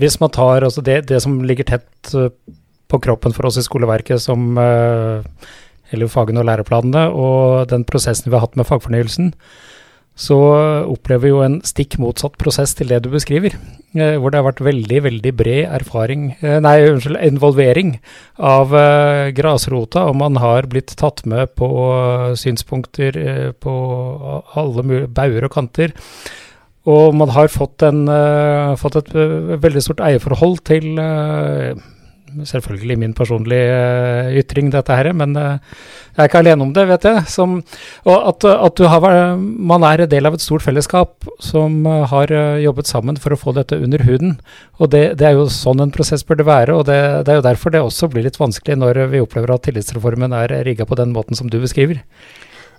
hvis 0.00 0.16
man 0.22 0.32
tar 0.32 0.64
altså 0.64 0.80
det, 0.84 1.02
det, 1.10 1.20
som 1.20 1.42
ligger 1.44 1.68
tett 1.68 2.14
uh, 2.16 2.30
på 2.90 3.00
kroppen 3.04 3.34
for 3.36 3.48
oss 3.50 3.60
i 3.60 3.64
skoleverket, 3.66 4.22
som 4.24 4.56
uh, 4.56 5.20
eller 5.92 6.08
fagene 6.10 6.40
og 6.40 6.48
læreplanene, 6.48 7.08
og 7.12 7.68
den 7.70 7.84
prosessen 7.84 8.30
vi 8.30 8.38
har 8.38 8.46
hatt 8.46 8.56
med 8.56 8.68
fagfornyelsen, 8.68 9.34
så 10.20 10.36
opplever 10.84 11.24
vi 11.24 11.32
jo 11.32 11.44
en 11.44 11.60
stikk 11.64 11.96
motsatt 12.02 12.36
prosess 12.40 12.74
til 12.76 12.90
det 12.92 13.00
du 13.06 13.10
beskriver. 13.12 13.54
Eh, 13.90 14.14
hvor 14.22 14.30
det 14.30 14.38
har 14.38 14.46
vært 14.46 14.60
veldig, 14.62 14.98
veldig 15.02 15.30
bred 15.34 15.64
erfaring, 15.80 16.28
eh, 16.38 16.60
nei, 16.62 16.76
unnskyld, 16.86 17.16
involvering 17.26 17.96
av 18.38 18.74
eh, 18.78 19.30
grasrota, 19.34 20.04
og 20.06 20.18
man 20.20 20.36
har 20.38 20.68
blitt 20.70 20.94
tatt 21.00 21.24
med 21.26 21.56
på 21.58 21.66
synspunkter 22.38 23.18
på 23.58 23.74
alle 24.54 25.06
bauger 25.08 25.48
og 25.48 25.56
kanter. 25.56 25.96
Og 26.86 27.16
man 27.18 27.32
har 27.34 27.50
fått, 27.52 27.82
en, 27.84 28.06
fått 28.80 28.96
et 28.96 29.10
veldig 29.60 29.82
stort 29.84 30.00
eierforhold 30.06 30.62
til 30.64 30.86
selvfølgelig 32.46 32.96
min 33.00 33.14
personlige 33.16 33.70
uh, 33.74 34.30
ytring, 34.40 34.70
dette 34.72 34.96
her, 34.96 35.10
men 35.16 35.36
uh, 35.36 35.58
jeg 36.16 36.22
er 36.24 36.30
ikke 36.30 36.42
alene 36.42 36.66
om 36.66 36.72
det, 36.76 36.86
vet 36.90 37.06
jeg. 37.08 37.22
Som, 37.30 37.58
og 38.04 38.28
at, 38.32 38.46
at 38.50 38.82
har, 38.92 39.06
man 39.38 39.86
er 39.86 40.04
del 40.10 40.28
av 40.28 40.36
et 40.36 40.44
stort 40.44 40.64
fellesskap 40.66 41.28
som 41.42 41.80
uh, 41.86 42.04
har 42.10 42.34
jobbet 42.62 42.90
sammen 42.90 43.20
for 43.20 43.34
å 43.34 43.40
få 43.40 43.54
dette 43.56 43.78
under 43.78 44.04
huden. 44.08 44.36
Og 44.78 44.92
det, 44.94 45.04
det, 45.20 45.30
er 45.30 45.38
jo 45.38 45.48
sånn 45.52 45.82
en 45.84 45.94
prosess 45.94 46.26
burde 46.26 46.48
være, 46.48 46.76
og 46.76 46.86
det, 46.90 47.00
det, 47.26 47.34
er 47.34 47.40
jo 47.40 47.48
derfor 47.48 47.74
det 47.74 47.84
også 47.84 48.10
blir 48.12 48.26
litt 48.26 48.40
vanskelig 48.40 48.78
når 48.80 49.04
vi 49.14 49.24
opplever 49.24 49.54
at 49.54 49.66
tillitsreformen 49.68 50.36
er 50.36 50.60
rigga 50.66 50.88
på 50.88 50.98
den 51.00 51.14
måten 51.16 51.38
som 51.38 51.50
du 51.50 51.60
beskriver. 51.62 52.04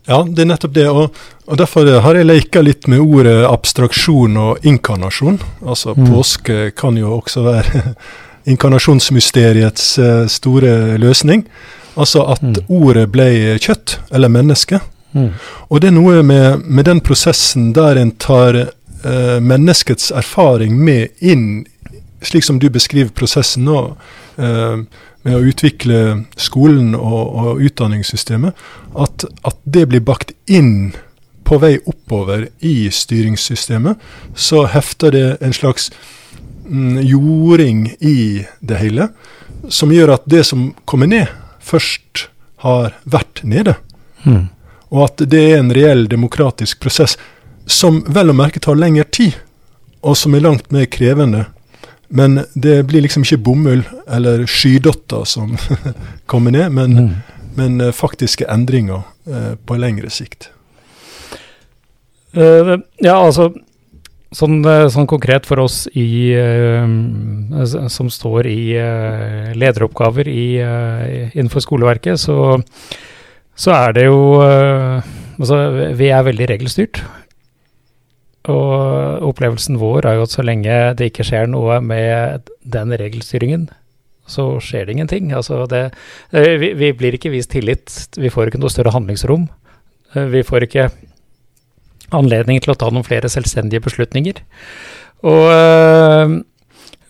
Ja, 0.10 0.24
det 0.26 0.44
er 0.44 0.50
nettopp 0.50 0.74
det. 0.74 0.88
Og, 0.90 1.18
og 1.46 1.60
derfor 1.62 1.86
har 2.04 2.18
jeg 2.18 2.28
leka 2.28 2.64
litt 2.64 2.88
med 2.90 3.04
ordet 3.04 3.44
abstraksjon 3.46 4.38
og 4.42 4.66
inkarnasjon. 4.66 5.38
Altså 5.62 5.94
mm. 5.94 6.08
påske 6.10 6.60
kan 6.78 6.98
jo 6.98 7.14
også 7.20 7.46
være 7.46 7.84
inkarnasjonsmysteriets 8.46 10.00
uh, 10.00 10.26
store 10.28 10.98
løsning. 11.02 11.46
Altså 12.00 12.24
at 12.32 12.44
mm. 12.44 12.56
ordet 12.72 13.08
ble 13.12 13.28
kjøtt, 13.60 14.00
eller 14.12 14.32
menneske. 14.32 14.80
Mm. 15.12 15.34
Og 15.70 15.82
det 15.82 15.92
er 15.92 15.98
noe 15.98 16.24
med, 16.24 16.64
med 16.64 16.88
den 16.88 17.02
prosessen 17.04 17.72
der 17.76 18.00
en 18.00 18.16
tar 18.16 18.58
uh, 18.64 19.38
menneskets 19.44 20.12
erfaring 20.16 20.78
med 20.80 21.12
inn, 21.20 21.66
slik 22.24 22.48
som 22.48 22.60
du 22.62 22.70
beskriver 22.72 23.12
prosessen 23.16 23.68
nå. 23.68 23.86
Uh, 24.40 24.84
med 25.22 25.38
å 25.38 25.44
utvikle 25.46 25.98
skolen 26.40 26.96
og, 26.98 27.34
og 27.38 27.62
utdanningssystemet, 27.62 28.58
at, 28.98 29.26
at, 29.46 29.60
det 29.64 29.88
blir 29.92 30.02
bakt 30.06 30.34
inn 30.50 30.96
på 31.46 31.60
vei 31.62 31.76
oppover 31.90 32.48
i 32.66 32.90
styringssystemet, 32.94 34.02
så 34.34 34.66
hefter 34.72 35.14
det 35.14 35.28
en 35.46 35.54
slags 35.54 35.92
jording 37.02 37.88
i 38.00 38.46
det 38.60 38.80
hele, 38.82 39.10
som 39.70 39.94
gjør 39.94 40.16
at 40.16 40.26
det 40.30 40.44
som 40.48 40.72
kommer 40.86 41.10
ned, 41.10 41.30
først 41.62 42.28
har 42.66 42.96
vært 43.04 43.44
nede. 43.44 43.76
Mm. 44.24 44.50
Og 44.92 45.06
at 45.08 45.24
det 45.32 45.42
er 45.52 45.62
en 45.62 45.74
reell 45.74 46.08
demokratisk 46.12 46.82
prosess 46.84 47.18
som 47.66 48.02
vel 48.08 48.34
å 48.34 48.38
merke 48.38 48.62
tar 48.62 48.80
lengre 48.80 49.08
tid, 49.10 49.38
og 50.02 50.18
som 50.18 50.36
er 50.36 50.46
langt 50.46 50.72
mer 50.74 50.88
krevende 50.92 51.46
men 52.14 52.42
det 52.54 52.84
blir 52.84 53.06
liksom 53.06 53.24
ikke 53.24 53.40
bomull 53.40 53.84
eller 54.12 54.44
skydotter 54.50 55.24
som 55.24 55.54
kommer 56.32 56.52
ned, 56.52 56.74
men, 56.76 56.98
mm. 56.98 57.14
men 57.56 57.78
uh, 57.82 57.92
faktiske 57.96 58.48
endringer 58.52 59.06
eh, 59.28 59.54
på 59.56 59.78
lengre 59.80 60.12
sikt. 60.12 60.50
Uh, 62.36 62.82
ja, 63.00 63.16
altså 63.16 63.54
sånn, 64.36 64.60
sånn, 64.64 65.08
konkret 65.12 65.48
for 65.50 65.64
oss 65.64 65.86
i, 65.94 66.34
som 67.92 68.12
står 68.12 68.48
i 68.50 68.62
lederoppgaver 69.58 70.30
i, 70.32 70.46
innenfor 71.34 71.66
skoleverket, 71.66 72.22
så, 72.22 72.60
så 73.56 73.76
er 73.78 73.98
det 74.00 74.08
jo 74.10 74.22
Altså, 75.42 75.56
vi 75.98 76.12
er 76.14 76.22
veldig 76.22 76.46
regelstyrt. 76.52 77.00
Og 78.50 79.22
opplevelsen 79.30 79.78
vår 79.82 80.08
er 80.10 80.18
jo 80.18 80.26
at 80.26 80.34
så 80.34 80.46
lenge 80.46 80.78
det 80.98 81.12
ikke 81.12 81.26
skjer 81.28 81.50
noe 81.52 81.78
med 81.86 82.50
den 82.66 82.94
regelstyringen, 82.98 83.68
så 84.26 84.56
skjer 84.64 84.88
det 84.88 84.96
ingenting. 84.96 85.30
Altså 85.38 85.68
det, 85.70 85.84
eh, 86.34 86.56
vi, 86.62 86.72
vi, 86.78 86.92
blir 86.98 87.18
ikke 87.18 87.34
vist 87.34 87.52
tillit. 87.54 87.92
Vi 88.18 88.32
får 88.34 88.50
ikke 88.50 88.62
noe 88.62 88.74
større 88.74 88.94
handlingsrom. 88.96 89.46
Eh, 90.16 90.26
vi 90.34 90.42
får 90.48 90.66
ikke 90.66 90.90
anledning 92.16 92.62
til 92.64 92.74
å 92.74 92.78
ta 92.78 92.90
noen 92.92 93.08
flere 93.08 93.32
selvstendige 93.32 93.84
beslutninger. 93.86 94.42
Og, 95.28 95.46
eh, 95.54 96.36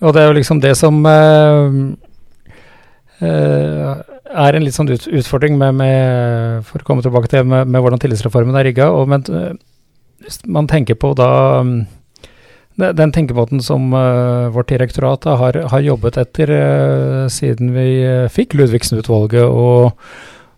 og 0.01 0.15
det 0.15 0.21
er 0.21 0.29
jo 0.29 0.37
liksom 0.39 0.61
det 0.63 0.75
som 0.79 1.05
er 3.21 4.55
en 4.57 4.63
litt 4.65 4.73
sånn 4.73 4.89
utfordring 4.89 5.59
med, 5.61 5.77
med, 5.77 6.65
for 6.65 6.81
å 6.81 6.87
komme 6.87 7.05
tilbake 7.05 7.29
til 7.29 7.45
med, 7.45 7.69
med 7.69 7.83
hvordan 7.83 8.01
tillitsreformen 8.01 8.57
er 8.57 8.65
rigga. 8.71 8.89
Men 9.05 9.27
hvis 10.25 10.41
man 10.49 10.69
tenker 10.71 10.97
på 10.97 11.13
da 11.17 11.29
den 12.81 13.11
tenkemåten 13.11 13.61
som 13.61 13.93
uh, 13.93 14.49
vårt 14.53 14.69
direktorat 14.69 15.25
har, 15.25 15.57
har, 15.69 15.81
jobbet 15.85 16.17
etter 16.17 16.51
uh, 16.55 17.27
siden 17.29 17.73
vi 17.75 17.87
uh, 18.05 18.29
fikk 18.31 18.55
Ludvigsen-utvalget, 18.57 19.43
og, 19.45 19.91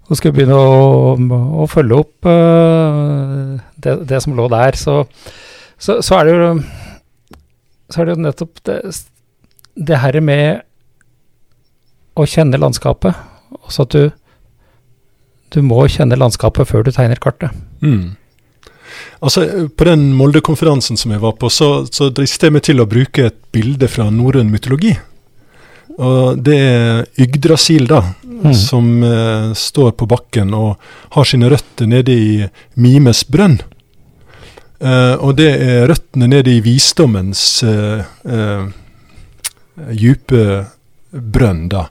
og 0.09 0.19
skulle 0.19 0.35
begynne 0.35 0.57
å, 0.57 1.13
å 1.63 1.67
følge 1.71 1.99
opp 2.03 2.27
det, 3.83 3.93
det, 4.09 4.19
som 4.23 4.35
lå 4.35 4.49
der, 4.51 4.75
så, 4.79 5.03
så, 5.77 6.01
så, 6.03 6.17
er 6.19 6.27
det 6.27 6.33
jo 6.33 6.49
så 7.93 8.01
er 8.01 8.09
det 8.09 8.15
jo 8.15 8.25
nettopp 8.25 8.63
det, 8.67 8.79
det 9.75 10.01
her 10.01 10.19
med 10.23 10.63
å 12.17 12.25
kjenne 12.29 12.59
landskapet. 12.61 13.15
Også 13.63 13.85
at 13.85 13.95
du, 13.95 14.11
du 15.53 15.61
må 15.65 15.85
kjenne 15.91 16.19
landskapet 16.19 16.69
før 16.69 16.85
du 16.85 16.91
tegner 16.93 17.21
kartet. 17.21 17.53
Mm. 17.85 18.15
Altså, 19.23 19.69
På 19.77 19.87
den 19.87 20.11
Molde-konferansen 20.17 20.99
som 20.99 21.13
jeg 21.13 21.23
var 21.23 21.37
på, 21.41 21.49
så, 21.53 21.85
så 21.89 22.09
dristet 22.13 22.49
jeg 22.49 22.55
meg 22.57 22.65
til 22.65 22.83
å 22.83 22.89
bruke 22.89 23.29
et 23.29 23.39
bilde 23.55 23.89
fra 23.89 24.09
norrøn 24.13 24.51
mytologi. 24.53 24.93
Og 26.01 26.39
Det 26.41 26.57
er 26.57 27.05
Yggdrasil, 27.21 27.85
da, 27.87 28.01
mm. 28.23 28.53
som 28.57 29.03
eh, 29.05 29.51
står 29.53 29.91
på 29.99 30.07
bakken 30.09 30.53
og 30.57 30.81
har 31.13 31.27
sine 31.29 31.51
røtter 31.53 31.89
nede 31.89 32.13
i 32.13 32.47
Mimes 32.81 33.23
brønn. 33.29 33.59
Eh, 34.81 35.15
og 35.15 35.37
det 35.37 35.51
er 35.53 35.87
røttene 35.91 36.29
nede 36.31 36.55
i 36.57 36.63
visdommens 36.65 37.63
eh, 37.63 38.05
eh 38.25 38.79
djupe 39.73 40.67
brønn, 41.09 41.65
da. 41.71 41.87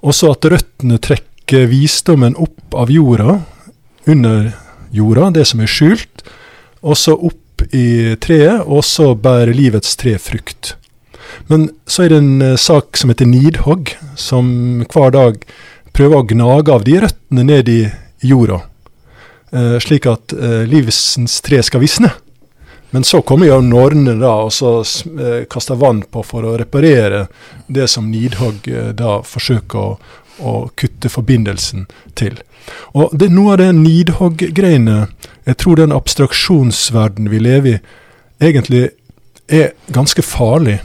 Også 0.00 0.30
at 0.32 0.46
røttene 0.48 0.96
trekker 0.96 1.66
visdommen 1.68 2.32
opp 2.40 2.72
av 2.72 2.88
jorda, 2.88 3.42
under 4.08 4.54
jorda, 4.90 5.28
det 5.36 5.44
som 5.50 5.60
er 5.60 5.68
skjult, 5.68 6.24
og 6.80 6.96
så 6.96 7.12
opp 7.12 7.66
i 7.76 8.16
treet, 8.24 8.64
og 8.64 8.80
så 8.88 9.12
bærer 9.14 9.52
livets 9.52 9.98
tre 10.00 10.16
frukt. 10.16 10.78
Men 11.50 11.68
så 11.86 12.04
er 12.04 12.12
det 12.12 12.20
en 12.20 12.42
uh, 12.42 12.56
sak 12.60 12.98
som 12.98 13.12
heter 13.12 13.28
nidhogg, 13.28 13.94
som 14.18 14.84
hver 14.90 15.14
dag 15.16 15.44
prøver 15.96 16.20
å 16.20 16.26
gnage 16.32 16.74
av 16.74 16.86
de 16.86 16.98
røttene 17.04 17.46
ned 17.46 17.70
i 17.72 17.80
jorda, 18.26 18.60
uh, 19.56 19.78
slik 19.82 20.08
at 20.10 20.34
livsens 20.70 21.40
tre 21.44 21.62
skal 21.66 21.84
visne. 21.84 22.12
Men 22.90 23.04
så 23.06 23.20
kommer 23.22 23.46
jo 23.46 23.60
nornene 23.62 24.16
da, 24.18 24.32
og 24.48 24.50
så 24.50 24.80
kaster 25.50 25.78
vann 25.78 26.02
på 26.10 26.24
for 26.26 26.42
å 26.42 26.56
reparere 26.58 27.28
det 27.70 27.86
som 27.86 28.08
Nidhogg 28.10 28.66
da 28.98 29.20
forsøker 29.22 29.78
å, 29.78 29.92
å 30.42 30.54
kutte 30.74 31.12
forbindelsen 31.12 31.86
til. 32.18 32.40
Og 32.98 33.14
det 33.14 33.28
er 33.28 33.34
noe 33.34 33.54
av 33.54 33.60
det 33.62 33.70
Nidhogg-greiene 33.78 34.98
Jeg 35.46 35.58
tror 35.62 35.78
den 35.80 35.94
abstraksjonsverden 35.94 37.30
vi 37.32 37.38
lever 37.42 37.78
i, 37.78 37.80
egentlig 38.40 38.90
er 39.50 39.72
ganske 39.92 40.22
farlig. 40.22 40.78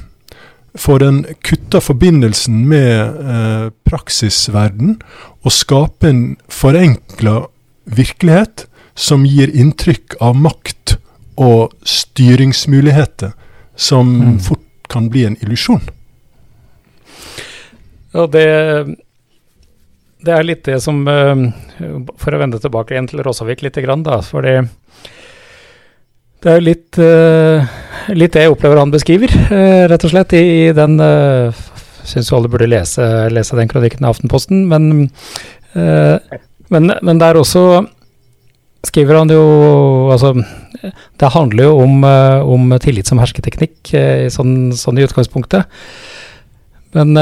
For 0.76 1.00
den 1.00 1.24
kutter 1.46 1.80
forbindelsen 1.84 2.66
med 2.68 3.20
eh, 3.24 3.68
praksisverden 3.88 4.98
og 5.46 5.54
skaper 5.56 6.12
en 6.12 6.24
forenkla 6.52 7.46
virkelighet 7.86 8.66
som 8.96 9.26
gir 9.28 9.52
inntrykk 9.56 10.18
av 10.24 10.36
makt 10.40 10.98
og 11.40 11.74
styringsmuligheter, 11.88 13.34
som 13.76 14.12
mm. 14.16 14.38
fort 14.44 14.64
kan 14.92 15.10
bli 15.12 15.26
en 15.28 15.40
illusjon. 15.44 15.84
Ja, 18.16 18.28
det 18.32 18.46
det 20.26 20.34
er 20.34 20.46
litt 20.48 20.64
det 20.66 20.80
som 20.82 21.04
eh, 21.12 21.36
For 22.18 22.34
å 22.34 22.40
vende 22.42 22.58
tilbake 22.62 22.96
igjen 22.96 23.10
til 23.12 23.22
Rosavik 23.26 23.62
litt, 23.62 23.78
da. 23.78 24.22
For 24.26 24.48
det, 26.46 26.52
er 26.54 26.64
litt, 26.64 27.00
eh, 27.02 27.74
litt 28.14 28.36
det 28.36 28.46
jeg 28.46 28.54
opplever 28.54 28.80
han 28.82 28.94
beskriver, 28.94 29.34
eh, 29.50 29.86
rett 29.92 30.06
og 30.06 30.14
slett, 30.14 30.36
i, 30.38 30.72
den 30.76 31.00
Syns 32.06 32.28
jo 32.30 32.38
alle 32.38 32.52
burde 32.54 32.68
lese, 32.70 33.02
lese, 33.34 33.58
den 33.58 33.70
kronikken 33.72 34.06
i 34.06 34.10
Aftenposten, 34.12 34.68
men, 34.70 35.08
men, 35.74 36.92
men 37.02 37.22
der 37.22 37.40
også 37.40 37.64
skriver 38.86 39.18
han 39.18 39.34
jo 39.34 39.42
Altså, 40.14 40.36
det 41.18 41.32
handler 41.34 41.66
jo 41.66 41.80
om, 41.82 42.06
om 42.06 42.76
tillit 42.78 43.10
som 43.10 43.18
hersketeknikk, 43.18 43.90
sånn, 44.30 44.54
sånn, 44.78 45.02
i 45.02 45.08
utgangspunktet. 45.08 45.66
Men 46.94 47.18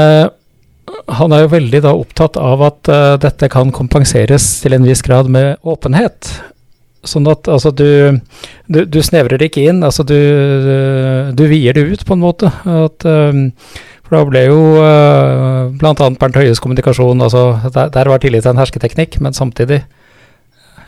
han 1.08 1.34
er 1.34 1.44
jo 1.44 1.52
veldig 1.52 1.80
da 1.84 1.92
opptatt 1.96 2.38
av 2.40 2.62
at 2.64 2.90
uh, 2.92 3.14
dette 3.20 3.48
kan 3.52 3.72
kompenseres 3.74 4.46
til 4.62 4.76
en 4.76 4.86
viss 4.86 5.02
grad 5.04 5.30
med 5.32 5.56
åpenhet. 5.62 6.30
Sånn 7.04 7.28
at 7.28 7.48
altså, 7.52 7.72
du, 7.74 8.20
du, 8.66 8.84
du 8.88 9.00
snevrer 9.04 9.42
ikke 9.44 9.66
inn, 9.68 9.82
altså 9.84 10.04
du, 10.08 10.16
du, 11.36 11.44
vier 11.50 11.76
det 11.76 11.84
ut 11.84 12.04
på 12.06 12.16
en 12.16 12.22
måte. 12.22 12.48
At, 12.64 13.04
um, 13.04 13.50
for 14.04 14.16
da 14.16 14.22
ble 14.28 14.44
jo 14.46 14.58
uh, 14.80 15.74
bl.a. 15.80 15.94
Bernt 16.20 16.38
Høies 16.40 16.62
kommunikasjon 16.64 17.24
altså, 17.24 17.44
der, 17.74 17.92
der, 17.92 18.10
var 18.12 18.22
tillit 18.22 18.46
til 18.46 18.54
en 18.54 18.62
hersketeknikk, 18.62 19.20
men 19.24 19.36
samtidig 19.36 19.82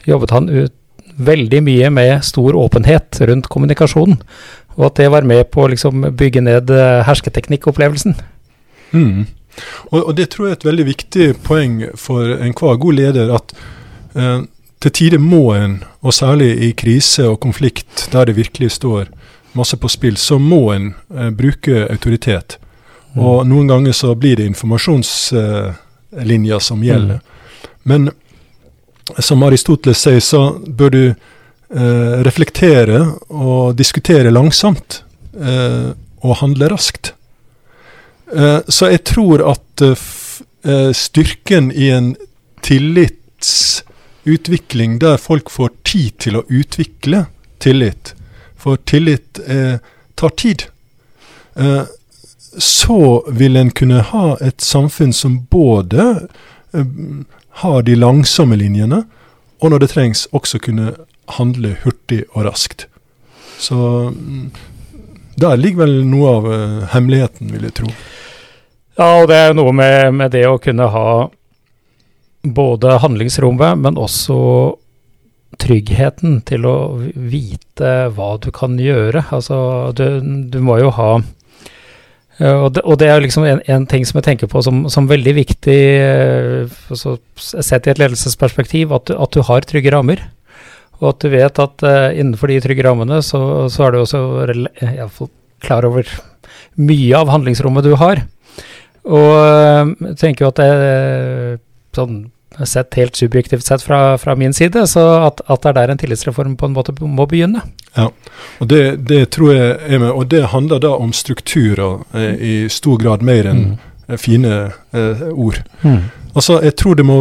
jobbet 0.09 0.33
han 0.37 0.49
ut 0.53 0.75
veldig 1.17 1.63
mye 1.65 1.91
med 1.93 2.25
stor 2.25 2.57
åpenhet 2.61 3.21
rundt 3.29 3.49
kommunikasjonen. 3.53 4.19
Og 4.77 4.91
at 4.91 4.99
det 5.01 5.09
var 5.13 5.25
med 5.29 5.47
på 5.49 5.65
å 5.65 5.71
liksom, 5.73 6.11
bygge 6.17 6.43
ned 6.45 6.73
hersketeknikkopplevelsen. 7.09 8.17
Mm. 8.93 9.25
Og, 9.91 10.01
og, 10.03 10.13
det 10.17 10.29
tror 10.33 10.47
jeg 10.47 10.55
er 10.55 10.59
et 10.59 10.69
veldig 10.69 10.87
viktig 10.91 11.29
poeng 11.47 11.79
for 12.01 12.37
enhver 12.37 12.77
god 12.81 12.99
leder, 12.99 13.33
at 13.37 13.55
eh, 14.17 14.43
til 14.81 14.91
tider 14.93 15.19
må 15.19 15.55
en, 15.57 15.85
og 16.01 16.15
særlig 16.15 16.63
i 16.67 16.73
krise 16.77 17.29
og 17.31 17.41
konflikt 17.41 18.09
der 18.13 18.25
det 18.29 18.37
virkelig 18.37 18.71
står 18.77 19.05
masse 19.57 19.77
på 19.81 19.89
spill, 19.89 20.17
så 20.17 20.39
må 20.39 20.73
en 20.75 20.95
eh, 21.17 21.31
bruke 21.31 21.89
autoritet. 21.91 22.59
Mm. 23.15 23.23
Og 23.25 23.47
noen 23.49 23.67
ganger 23.71 23.93
så 23.97 24.15
blir 24.15 24.37
det 24.37 24.47
informasjonslinja 24.53 26.61
som 26.61 26.85
gjelder. 26.85 27.15
Mm. 27.15 27.21
Men 27.83 28.11
som 29.23 29.43
Aristoteles 29.47 30.03
sier, 30.03 30.21
så 30.21 30.59
bør 30.67 30.91
du 30.93 31.05
eh, 31.09 32.23
reflektere 32.27 33.07
og 33.33 33.77
diskutere 33.79 34.31
langsomt. 34.35 35.05
Eh, 35.41 35.91
og 36.27 36.41
handle 36.41 36.71
raskt. 36.73 37.13
Eh, 38.35 38.61
så 38.69 38.91
jeg 38.91 39.05
tror 39.07 39.45
at 39.53 39.85
eh, 39.85 40.07
eh, 40.67 40.93
styrken 40.97 41.71
i 41.73 41.91
en 41.95 42.15
tillitsutvikling 44.27 44.99
der 44.99 45.17
folk 45.17 45.51
får 45.51 45.71
tid 45.87 46.19
til 46.19 46.37
å 46.37 46.45
utvikle 46.51 47.27
tillit, 47.63 48.15
for 48.59 48.77
tillit 48.77 49.39
tar 50.15 50.33
tid, 50.37 50.67
så 52.59 52.99
vil 53.31 53.57
en 53.57 53.71
kunne 53.71 54.03
ha 54.03 54.37
et 54.43 54.61
samfunn 54.61 55.13
som 55.13 55.47
både 55.51 56.27
har 57.63 57.83
de 57.83 57.95
langsomme 57.97 58.57
linjene, 58.57 59.05
og 59.63 59.71
når 59.71 59.85
det 59.85 59.91
trengs, 59.95 60.27
også 60.37 60.59
kunne 60.61 60.93
handle 61.39 61.77
hurtig 61.85 62.25
og 62.35 62.45
raskt. 62.45 62.87
Så 63.59 63.77
mm, 64.13 64.51
der 65.41 65.57
ligger 65.57 65.87
vel 65.87 66.03
noe 66.05 66.35
av 66.35 66.49
uh, 66.51 66.85
hemmeligheten, 66.93 67.49
vil 67.55 67.65
jeg 67.69 67.77
tro. 67.81 67.89
Ja, 68.97 69.09
og 69.23 69.31
det 69.31 69.39
er 69.41 69.57
noe 69.57 69.73
med, 69.77 70.13
med 70.17 70.33
det 70.37 70.45
å 70.49 70.59
kunne 70.61 70.91
ha 70.93 71.09
både 72.55 72.99
handlingsrommet, 73.03 73.79
men 73.83 73.99
også 74.01 74.39
tryggheten 75.63 76.41
til 76.47 76.67
å 76.69 76.77
vite 77.01 77.95
hva 78.13 78.35
du 78.43 78.51
kan 78.55 78.77
gjøre. 78.81 79.25
Altså, 79.35 79.59
du, 79.97 80.21
du 80.53 80.61
må 80.65 80.79
jo 80.83 80.93
ha 80.95 81.11
og 82.37 82.75
det, 82.77 82.83
og 82.85 82.99
det, 83.01 83.07
er 83.09 83.23
liksom 83.25 83.47
en, 83.49 83.63
en, 83.65 83.87
ting 83.89 84.03
som 84.05 84.19
jeg 84.19 84.27
tenker 84.27 84.49
på 84.53 84.61
som, 84.61 84.83
som 84.93 85.07
veldig 85.09 85.33
viktig, 85.39 85.77
eh, 86.05 86.75
altså, 86.93 87.15
sett 87.41 87.89
i 87.89 87.95
et 87.95 88.01
ledelsesperspektiv, 88.03 88.93
at 88.93 89.07
du, 89.09 89.15
at 89.17 89.33
du 89.33 89.41
har 89.49 89.65
trygge 89.65 89.93
rammer. 89.95 90.21
Og 91.01 91.15
at 91.15 91.25
du 91.25 91.33
vet 91.33 91.61
at 91.61 91.85
uh, 91.85 92.13
innenfor 92.13 92.53
de 92.53 92.61
trygge 92.65 92.85
rammene, 92.85 93.23
så, 93.25 93.41
så 93.73 93.87
er 93.87 93.93
du 93.93 93.99
også 94.03 94.21
iallfall 94.85 95.29
klar 95.65 95.85
over 95.89 96.09
mye 96.77 97.17
av 97.17 97.33
handlingsrommet 97.33 97.85
du 97.85 97.95
har. 98.01 98.23
Og 99.07 99.33
jeg 100.09 100.17
tenker 100.21 100.47
jo 100.47 100.53
at 100.53 100.61
det 100.61 100.71
sånn 101.97 102.25
sett 102.65 102.95
helt 102.97 103.17
subjektivt 103.17 103.67
sett 103.67 103.83
fra, 103.83 104.17
fra 104.19 104.35
min 104.39 104.55
side, 104.57 104.87
så 104.89 105.05
at, 105.27 105.43
at, 105.47 105.63
det 105.63 105.69
er 105.69 105.79
der 105.81 105.93
en 105.93 106.01
tillitsreform 106.01 106.57
på 106.57 106.67
en 106.69 106.77
måte 106.77 106.95
må 107.01 107.27
begynne. 107.29 107.63
Ja, 107.97 108.11
og 108.61 108.71
det, 108.71 109.09
det 109.09 109.31
tror 109.37 109.53
jeg 109.53 109.77
er 109.87 110.01
med, 110.01 110.11
og 110.11 110.31
det 110.33 110.47
handler 110.53 110.81
da 110.83 110.95
om 110.97 111.13
strukturer 111.13 112.03
eh, 112.17 112.35
i 112.37 112.55
stor 112.73 113.01
grad 113.03 113.25
mer 113.25 113.49
enn 113.51 113.63
mm. 113.75 114.19
fine 114.21 114.55
eh, 114.97 115.27
ord. 115.33 115.63
Mm. 115.83 116.07
Altså, 116.37 116.61
jeg 116.65 116.77
tror 116.77 116.97
det 116.99 117.07
må 117.09 117.21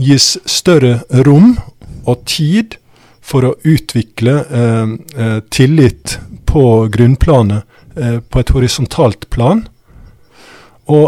gis 0.00 0.34
større 0.48 1.02
rom 1.26 1.56
og 2.04 2.24
tid 2.28 2.78
for 3.24 3.46
å 3.48 3.54
utvikle 3.64 4.40
eh, 4.44 4.96
eh, 5.20 5.38
tillit 5.52 6.18
på 6.48 6.64
grunnplanet 6.92 7.64
eh, 7.96 8.18
på 8.20 8.40
et 8.40 8.52
horisontalt 8.54 9.28
plan. 9.32 9.64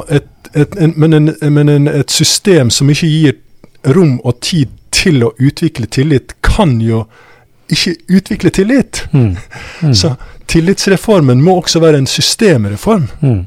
Et, 0.08 0.28
et, 0.56 0.76
en, 0.80 0.94
men, 0.96 1.12
en, 1.12 1.32
men 1.52 1.68
en, 1.68 1.88
et 1.88 2.12
system 2.12 2.72
som 2.72 2.88
ikke 2.90 3.10
gir 3.10 3.36
rom 3.86 4.18
og 4.24 4.40
tid 4.40 4.72
til 4.94 5.22
å 5.26 5.32
utvikle 5.38 5.86
tillit, 5.92 6.34
kan 6.44 6.78
jo 6.80 7.04
ikke 7.72 7.94
utvikle 8.08 8.50
tillit. 8.50 9.02
Mm. 9.12 9.36
Mm. 9.82 9.94
Så 9.94 10.14
tillitsreformen 10.50 11.42
må 11.42 11.58
også 11.60 11.82
være 11.82 12.02
en 12.02 12.10
systemreform. 12.10 13.08
Mm. 13.20 13.46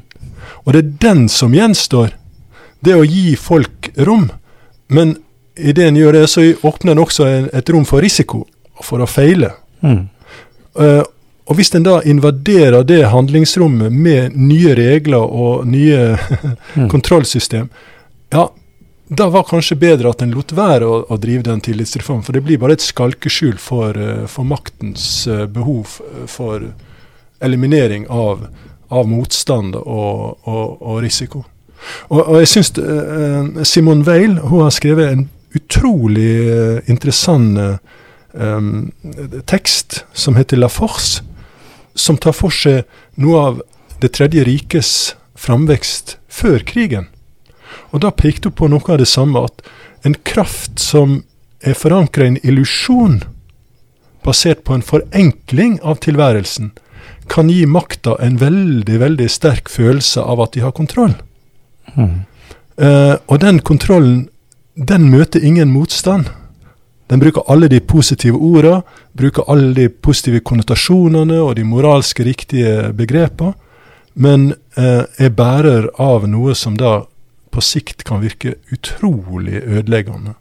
Og 0.64 0.72
det 0.72 0.82
er 0.82 0.92
den 1.02 1.28
som 1.32 1.54
gjenstår. 1.56 2.14
Det 2.84 2.96
å 2.96 3.04
gi 3.04 3.34
folk 3.36 3.90
rom. 4.06 4.28
Men 4.88 5.16
idet 5.56 5.88
en 5.88 6.00
gjør 6.00 6.18
det, 6.18 6.26
så 6.32 6.44
åpner 6.62 6.94
en 6.94 7.04
også 7.04 7.28
et 7.52 7.72
rom 7.72 7.86
for 7.88 8.04
risiko 8.04 8.44
for 8.84 9.02
å 9.02 9.08
feile. 9.08 9.52
Uh, 9.80 11.02
og 11.50 11.58
hvis 11.58 11.72
en 11.74 11.84
da 11.84 11.98
invaderer 12.06 12.84
det 12.86 13.02
handlingsrommet 13.10 13.92
med 13.92 14.36
nye 14.38 14.74
regler 14.78 15.24
og 15.24 15.66
nye 15.68 16.14
mm. 16.76 16.88
kontrollsystem, 16.92 17.68
ja, 18.30 18.46
da 19.10 19.26
var 19.28 19.42
kanskje 19.42 19.74
bedre 19.76 20.12
at 20.12 20.22
en 20.22 20.30
lot 20.30 20.52
være 20.54 20.86
å, 20.86 20.98
å, 21.10 21.16
drive 21.18 21.42
den 21.48 21.62
tillitsreformen. 21.66 22.22
For 22.22 22.36
det 22.36 22.44
blir 22.46 22.60
bare 22.62 22.76
et 22.76 22.84
skalkeskjul 22.84 23.56
for, 23.58 23.98
uh, 23.98 24.26
for 24.30 24.46
maktens 24.46 25.26
uh, 25.26 25.48
behov 25.50 25.96
for 26.30 26.68
eliminering 27.42 28.06
av, 28.06 28.46
av 28.94 29.10
motstand 29.10 29.74
og, 29.80 30.38
og, 30.46 30.76
og 30.78 31.00
risiko. 31.02 31.42
Og, 32.12 32.20
og, 32.20 32.36
jeg 32.42 32.50
syns 32.52 32.74
Simon 33.66 34.04
Weil 34.06 34.36
hun 34.44 34.66
har 34.66 34.74
skrevet 34.76 35.14
en 35.14 35.26
utrolig 35.56 36.84
interessant 36.92 37.56
um, 38.36 38.90
tekst 39.48 40.04
som 40.12 40.36
heter 40.36 40.60
La 40.60 40.68
Force, 40.70 41.24
som 41.96 42.20
tar 42.20 42.36
for 42.36 42.54
seg 42.54 42.84
noe 43.18 43.46
av 43.48 43.62
Det 44.00 44.14
tredje 44.16 44.44
rikes 44.46 44.90
framvekst 45.36 46.14
før 46.32 46.62
krigen. 46.64 47.10
Og 47.90 48.02
da 48.04 48.12
pekte 48.14 48.50
hun 48.50 48.56
på 48.58 48.70
noe 48.72 48.92
av 48.92 49.00
det 49.02 49.08
samme, 49.10 49.44
at 49.46 50.06
en 50.06 50.16
kraft 50.24 50.80
som 50.80 51.22
er 51.60 51.76
forankra 51.76 52.24
i 52.24 52.34
en 52.34 52.40
illusjon, 52.42 53.20
basert 54.24 54.64
på 54.64 54.76
en 54.76 54.84
forenkling 54.84 55.78
av 55.82 56.00
tilværelsen, 56.04 56.72
kan 57.30 57.50
gi 57.50 57.62
makta 57.66 58.16
en 58.20 58.36
veldig, 58.40 58.98
veldig 59.00 59.28
sterk 59.30 59.70
følelse 59.70 60.22
av 60.22 60.42
at 60.44 60.56
de 60.56 60.64
har 60.64 60.74
kontroll. 60.76 61.14
Mm. 61.94 62.26
Uh, 62.80 63.16
og 63.28 63.40
den 63.44 63.60
kontrollen, 63.60 64.28
den 64.74 65.10
møter 65.12 65.44
ingen 65.44 65.70
motstand. 65.72 66.30
Den 67.10 67.20
bruker 67.20 67.46
alle 67.50 67.68
de 67.68 67.80
positive 67.80 68.38
ordene, 68.38 68.82
bruker 69.18 69.48
alle 69.50 69.74
de 69.74 69.88
positive 69.90 70.40
konnotasjonene 70.46 71.40
og 71.42 71.56
de 71.58 71.64
moralske 71.66 72.24
riktige 72.24 72.92
begrepene, 72.94 73.56
men 74.14 74.52
eh, 74.78 75.02
er 75.18 75.32
bærer 75.34 75.88
av 76.02 76.26
noe 76.28 76.54
som 76.58 76.76
da 76.78 77.00
på 77.50 77.62
sikt 77.64 78.04
kan 78.06 78.22
virke 78.22 78.54
utrolig 78.72 79.62
ødeleggende. 79.62 80.36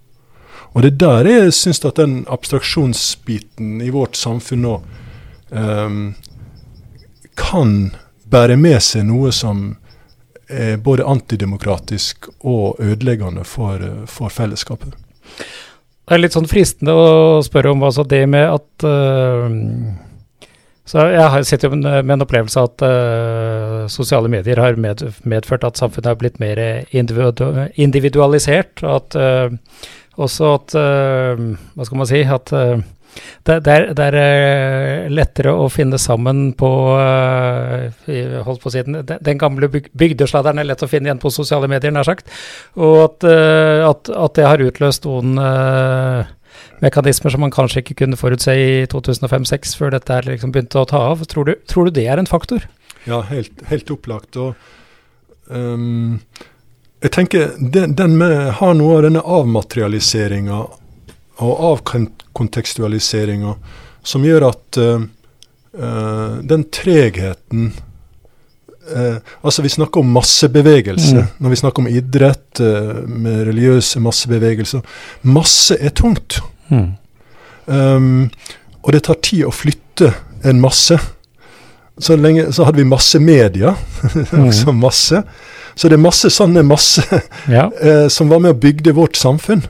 Og 0.73 0.83
det 0.85 0.91
er 0.93 0.99
der 1.01 1.29
jeg 1.29 1.53
syns 1.57 1.81
at 1.85 1.97
den 1.97 2.21
abstraksjonsbiten 2.29 3.79
i 3.81 3.89
vårt 3.93 4.17
samfunn 4.19 4.61
nå 4.65 4.75
um, 5.49 6.01
kan 7.39 7.73
bære 8.29 8.57
med 8.59 8.77
seg 8.85 9.07
noe 9.09 9.31
som 9.33 9.71
er 10.49 10.77
både 10.81 11.05
antidemokratisk 11.05 12.29
og 12.39 12.81
ødeleggende 12.81 13.45
for, 13.45 13.81
for 14.09 14.33
fellesskapet. 14.33 14.93
Det 16.09 16.17
er 16.17 16.21
litt 16.23 16.33
sånn 16.33 16.49
fristende 16.49 16.93
å 16.97 17.41
spørre 17.45 17.73
om 17.73 17.83
altså 17.85 18.05
det 18.09 18.23
med 18.29 18.47
at 18.49 18.85
uh, 18.85 19.45
så 20.89 21.05
Jeg 21.13 21.45
sitter 21.45 21.69
jo 21.69 21.77
med 21.77 22.13
en 22.15 22.25
opplevelse 22.25 22.59
at 22.65 22.81
uh, 22.81 23.87
sosiale 23.91 24.29
medier 24.31 24.57
har 24.57 24.73
med, 24.81 25.03
medført 25.21 25.67
at 25.67 25.77
samfunnet 25.77 26.09
har 26.09 26.17
blitt 26.17 26.39
mer 26.41 26.57
individualisert. 26.91 28.83
og 28.83 28.95
at 28.95 29.15
uh, 29.19 29.49
også 30.17 30.53
at 30.57 30.73
Hva 30.75 31.85
skal 31.85 31.97
man 32.01 32.09
si? 32.09 32.23
At 32.25 32.51
det, 33.43 33.59
det, 33.65 33.73
er, 33.73 33.85
det, 33.97 34.05
er, 34.05 35.09
lettere 35.11 35.53
å 35.55 35.67
finne 35.71 35.97
sammen 36.01 36.51
på, 36.57 36.69
uh, 36.99 37.89
holdt 38.45 38.63
på 38.63 38.73
siden, 38.73 38.99
den, 39.07 39.21
den 39.25 39.39
gamle 39.41 39.69
byg, 39.71 39.89
bygdesladderen 39.97 40.61
er 40.61 40.69
lett 40.69 40.83
å 40.85 40.89
finne 40.89 41.09
igjen 41.09 41.21
på 41.21 41.31
sosiale 41.33 41.69
medier, 41.71 41.93
nær 41.95 42.07
sagt. 42.07 42.29
Og 42.77 42.97
at, 43.05 43.27
uh, 43.27 43.87
at, 43.89 44.11
at 44.13 44.37
det 44.37 44.47
har 44.47 44.65
utløst 44.69 45.07
noen 45.09 45.39
uh, 45.41 46.29
mekanismer 46.83 47.33
som 47.33 47.43
man 47.43 47.53
kanskje 47.53 47.83
ikke 47.83 48.01
kunne 48.03 48.19
forutse 48.19 48.55
i 48.55 48.69
2005-2006, 48.91 49.75
før 49.79 49.95
dette 49.95 50.21
liksom 50.27 50.53
begynte 50.55 50.81
å 50.81 50.87
ta 50.89 51.01
av. 51.11 51.23
Tror 51.29 51.49
du, 51.49 51.55
tror 51.69 51.89
du, 51.89 51.95
det 51.99 52.07
er 52.07 52.21
en 52.21 52.29
faktor? 52.29 52.67
Ja, 53.07 53.21
helt, 53.29 53.53
helt 53.69 53.91
opplagt. 53.91 54.37
og 54.37 54.55
um, 55.47 56.19
jeg 56.99 57.11
tenker 57.15 57.53
den, 57.59 57.95
den 57.95 58.17
med, 58.19 58.35
har 58.59 58.73
noe 58.75 58.97
av 58.97 59.05
denne 59.07 59.23
avmaterialiseringa 59.23 60.57
og 61.39 61.61
avkontekstualiseringa 61.69 63.53
som 64.03 64.25
gjør 64.27 64.49
at 64.49 64.79
uh, 64.83 65.05
uh, 65.79 66.33
den 66.43 66.65
tregheten 66.73 67.71
uh, 68.91 69.17
Altså, 69.41 69.63
vi 69.63 69.71
snakker 69.71 70.03
om 70.03 70.11
massebevegelse 70.11 71.15
mm. 71.15 71.31
når 71.39 71.55
vi 71.55 71.61
snakker 71.61 71.83
om 71.83 71.89
idrett 71.91 72.61
med 73.05 73.43
religiøse 73.47 74.01
massebevegelser. 74.03 74.81
Masse 75.29 75.77
er 75.79 75.93
tungt. 75.95 76.39
Mm. 76.69 76.89
Um, 77.69 78.29
og 78.81 78.93
det 78.93 79.03
tar 79.05 79.19
tid 79.21 79.45
å 79.45 79.53
flytte 79.53 80.13
en 80.47 80.61
masse. 80.61 80.97
så, 81.99 82.15
lenge, 82.15 82.51
så 82.53 82.63
hadde 82.63 82.77
vi 82.77 82.87
masse 82.87 83.19
media. 83.19 83.75
også 84.47 84.71
masse. 84.71 85.23
Så 85.75 85.87
det 85.87 85.95
er 85.99 86.03
masse 86.03 86.29
sånne 86.29 86.63
masse 86.63 87.03
Ja. 87.47 87.69
uh, 87.69 88.07
som 88.15 88.29
var 88.29 88.39
med 88.39 88.55
og 88.55 88.61
bygde 88.63 88.95
vårt 88.95 89.17
samfunn. 89.17 89.63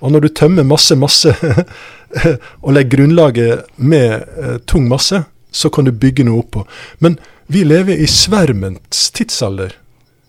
Og 0.00 0.12
når 0.12 0.20
du 0.20 0.28
tømmer 0.28 0.62
masse, 0.62 0.94
masse 0.96 1.34
og 2.64 2.72
legger 2.72 2.96
grunnlaget 2.96 3.66
med 3.76 4.24
uh, 4.38 4.56
tung 4.66 4.88
masse, 4.88 5.24
så 5.50 5.70
kan 5.70 5.84
du 5.84 5.92
bygge 5.92 6.24
noe 6.24 6.42
oppå. 6.42 6.64
Men 6.98 7.18
vi 7.48 7.64
lever 7.64 7.96
i 7.96 8.06
svermens 8.06 9.10
tidsalder. 9.16 9.72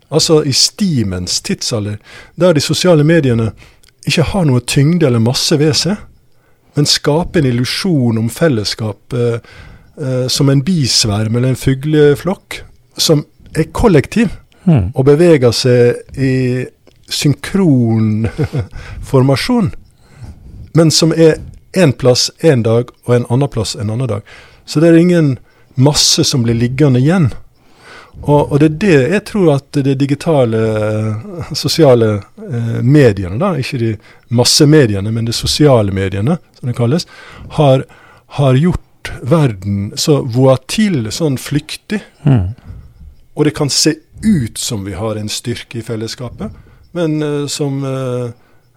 Altså 0.09 0.41
i 0.43 0.53
stimens 0.55 1.41
tidsalder, 1.45 1.99
der 2.35 2.53
de 2.53 2.63
sosiale 2.63 3.03
mediene 3.03 3.51
ikke 4.09 4.29
har 4.33 4.45
noe 4.49 4.65
tyngde 4.65 5.07
eller 5.07 5.23
masse 5.23 5.55
ved 5.59 5.75
seg, 5.77 5.97
men 6.77 6.87
skape 6.89 7.39
en 7.39 7.49
illusjon 7.49 8.19
om 8.21 8.29
fellesskap 8.31 9.15
eh, 9.17 9.39
eh, 9.99 10.27
som 10.31 10.49
en 10.49 10.63
bisverm 10.65 11.35
eller 11.35 11.53
en 11.53 11.59
fugleflokk, 11.59 12.61
som 12.99 13.25
er 13.57 13.71
kollektiv 13.73 14.29
Mm. 14.67 14.91
og 14.93 15.05
beveger 15.07 15.53
seg 15.55 16.19
i 16.19 16.33
synkron 17.09 18.27
formasjon, 19.09 19.71
men 20.77 20.91
som 20.93 21.13
er 21.15 21.39
én 21.77 21.93
plass 21.95 22.29
en 22.45 22.63
dag 22.65 22.91
og 23.07 23.15
en 23.15 23.27
annen 23.29 23.51
plass 23.51 23.75
en 23.75 23.89
annen 23.89 24.09
dag. 24.09 24.25
Så 24.65 24.81
det 24.81 24.91
er 24.91 24.99
ingen 24.99 25.37
masse 25.79 26.25
som 26.27 26.43
blir 26.43 26.57
liggende 26.57 27.01
igjen. 27.01 27.29
Og, 28.21 28.51
og 28.51 28.59
det 28.59 28.67
er 28.67 28.77
det 28.83 28.97
jeg 29.13 29.23
tror 29.29 29.53
at 29.55 29.79
de 29.85 29.95
digitale, 29.95 30.59
sosiale 31.55 32.09
eh, 32.19 32.79
mediene, 32.83 33.39
da, 33.39 33.53
ikke 33.57 33.79
de 33.81 33.93
massemediene, 34.35 35.11
men 35.15 35.27
de 35.29 35.35
sosiale 35.35 35.93
mediene, 35.95 36.37
som 36.59 36.69
det 36.69 36.75
kalles, 36.77 37.07
har, 37.57 37.85
har 38.39 38.59
gjort 38.59 39.13
verden 39.23 39.93
så 39.97 40.19
voatil, 40.21 41.07
sånn 41.15 41.39
flyktig. 41.39 42.01
Mm. 42.27 42.51
Og 43.39 43.47
det 43.47 43.55
kan 43.57 43.71
se 43.71 43.95
ut 44.23 44.59
som 44.59 44.83
vi 44.85 44.97
har 44.99 45.15
en 45.15 45.31
styrke 45.31 45.79
i 45.79 45.85
fellesskapet, 45.85 46.51
men 46.91 47.21
eh, 47.23 47.45
som 47.47 47.83
eh, 47.85 48.31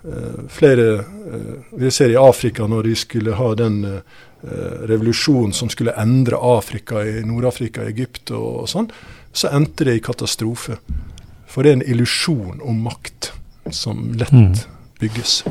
eh, 0.06 0.42
flere 0.52 0.86
eh, 1.00 1.54
Vi 1.80 1.90
ser 1.90 2.12
i 2.12 2.20
Afrika, 2.20 2.66
når 2.66 2.82
de 2.82 2.94
skulle 2.96 3.34
ha 3.34 3.54
den 3.58 3.82
eh, 3.88 4.20
revolusjonen 4.86 5.52
som 5.52 5.70
skulle 5.72 5.96
endre 5.98 6.36
Afrika, 6.36 7.02
i 7.02 7.24
Nord-Afrika, 7.26 7.82
Egypt 7.88 8.30
og, 8.30 8.62
og 8.62 8.70
sånn, 8.70 8.90
så 9.32 9.48
endte 9.52 9.84
det 9.88 9.96
i 9.96 10.04
katastrofe. 10.04 10.78
For 11.46 11.62
det 11.62 11.70
er 11.70 11.78
en 11.80 11.88
illusjon 11.94 12.60
om 12.64 12.82
makt 12.84 13.32
som 13.70 14.12
lett 14.18 14.32
Mm. 14.32 14.54
bygges. 15.00 15.42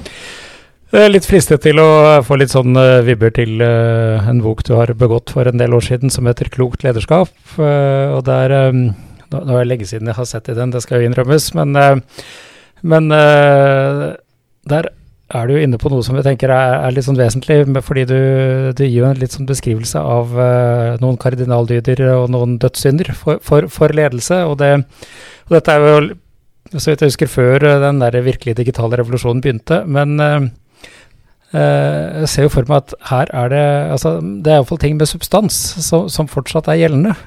Litt 0.92 1.24
fristet 1.26 1.62
til 1.64 1.80
å 1.80 2.20
få 2.26 2.36
litt 2.38 2.52
sånn 2.52 2.76
eh, 2.76 3.02
vibber 3.08 3.32
til 3.32 3.62
eh, 3.64 4.28
en 4.28 4.42
bok 4.44 4.64
du 4.68 4.74
har 4.76 4.92
begått 4.94 5.32
for 5.32 5.48
en 5.48 5.58
del 5.58 5.72
år 5.74 5.86
siden 5.88 6.12
som 6.12 6.26
heter 6.28 6.50
'Klokt 6.50 6.84
lederskap'. 6.84 7.30
eh, 7.60 8.12
og 8.12 8.26
der 8.26 8.72
Nå 9.32 9.56
er 9.56 9.64
det 9.64 9.68
lenge 9.68 9.88
siden 9.88 10.08
jeg 10.08 10.16
har 10.16 10.26
sett 10.26 10.50
i 10.50 10.54
den, 10.54 10.72
det 10.72 10.82
skal 10.84 11.00
jo 11.00 11.08
innrømmes, 11.08 11.54
men, 11.56 11.72
men 12.84 13.08
der 14.68 14.90
er 15.36 15.50
du 15.50 15.58
inne 15.58 15.80
på 15.80 15.90
noe 15.92 16.04
som 16.06 16.18
jeg 16.18 16.26
tenker 16.26 16.52
er, 16.54 16.78
er 16.86 16.94
litt 16.96 17.06
sånn 17.08 17.20
vesentlig, 17.20 17.64
fordi 17.86 18.06
du, 18.10 18.20
du 18.78 18.84
gir 18.86 19.02
jo 19.02 19.10
en 19.10 19.20
litt 19.20 19.36
sånn 19.36 19.48
beskrivelse 19.50 20.02
av 20.02 20.34
uh, 20.38 20.98
noen 21.02 21.20
kardinaldyder 21.22 22.04
og 22.16 22.30
noen 22.34 22.58
dødssynder 22.62 23.14
for, 23.18 23.42
for, 23.46 23.70
for 23.72 23.96
ledelse. 23.96 24.42
Og, 24.48 24.58
det, 24.62 24.74
og 25.48 25.56
dette 25.58 25.76
er 25.76 25.88
jo, 25.88 26.00
så 26.78 26.92
vidt 26.92 27.06
jeg 27.06 27.14
husker, 27.14 27.32
før 27.32 27.68
eh, 27.68 27.80
den 27.84 28.00
der 28.04 28.20
virkelig 28.24 28.56
digitale 28.60 29.00
revolusjonen 29.02 29.44
begynte. 29.44 29.82
Men 29.90 30.16
uh, 30.22 30.48
uh, 31.56 32.22
jeg 32.22 32.32
ser 32.32 32.48
jo 32.48 32.54
for 32.54 32.72
meg 32.72 32.84
at 32.84 32.96
her 33.12 33.36
er 33.44 33.52
det 33.52 33.66
altså, 33.98 34.18
Det 34.22 34.52
er 34.52 34.62
iallfall 34.62 34.82
ting 34.84 34.98
med 35.00 35.10
substans 35.10 35.58
som, 35.84 36.08
som 36.12 36.32
fortsatt 36.32 36.72
er 36.72 36.84
gjeldende. 36.84 37.18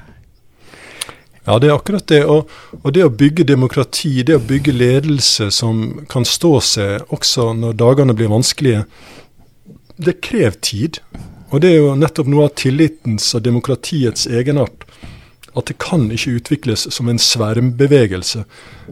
Ja, 1.45 1.59
det 1.61 1.69
er 1.69 1.77
akkurat 1.77 2.07
det. 2.09 2.23
Og, 2.25 2.49
og 2.85 2.93
det 2.93 3.01
å 3.01 3.09
bygge 3.09 3.47
demokrati, 3.49 4.19
det 4.21 4.35
å 4.37 4.43
bygge 4.45 4.73
ledelse 4.75 5.47
som 5.53 6.05
kan 6.11 6.25
stå 6.27 6.51
seg 6.61 7.13
også 7.15 7.47
når 7.57 7.79
dagene 7.81 8.13
blir 8.13 8.29
vanskelige, 8.29 8.83
det 9.97 10.19
krever 10.21 10.59
tid. 10.61 10.99
Og 11.49 11.63
det 11.63 11.71
er 11.71 11.79
jo 11.79 11.95
nettopp 11.97 12.29
noe 12.29 12.45
av 12.45 12.53
tillitens 12.61 13.31
og 13.33 13.41
demokratiets 13.47 14.27
egenart. 14.29 14.85
At 15.55 15.71
det 15.71 15.79
kan 15.81 16.05
ikke 16.11 16.35
utvikles 16.37 16.85
som 16.93 17.09
en 17.09 17.21
svermbevegelse. 17.21 18.43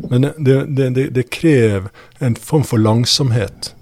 Men 0.10 0.30
det, 0.40 0.58
det, 0.74 0.90
det, 0.98 1.08
det 1.14 1.30
krever 1.30 1.92
en 2.24 2.38
form 2.40 2.64
for 2.66 2.82
langsomhet. 2.82 3.74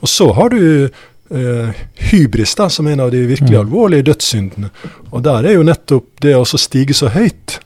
Og 0.00 0.08
så 0.08 0.30
har 0.38 0.54
du 0.54 0.62
eh, 0.88 1.82
hybris 2.12 2.54
da, 2.56 2.70
som 2.72 2.88
en 2.88 3.02
av 3.04 3.12
de 3.12 3.26
virkelig 3.26 3.58
Mm. 3.58 3.66
alvorlige 3.66 4.08
dødssyndene. 4.08 4.70
Og 5.10 5.26
der 5.26 5.50
er 5.50 5.58
jo 5.58 5.66
nettopp 5.66 6.08
det 6.22 6.38
å 6.38 6.46
stige 6.48 6.96
så 6.96 7.12
høyt 7.12 7.58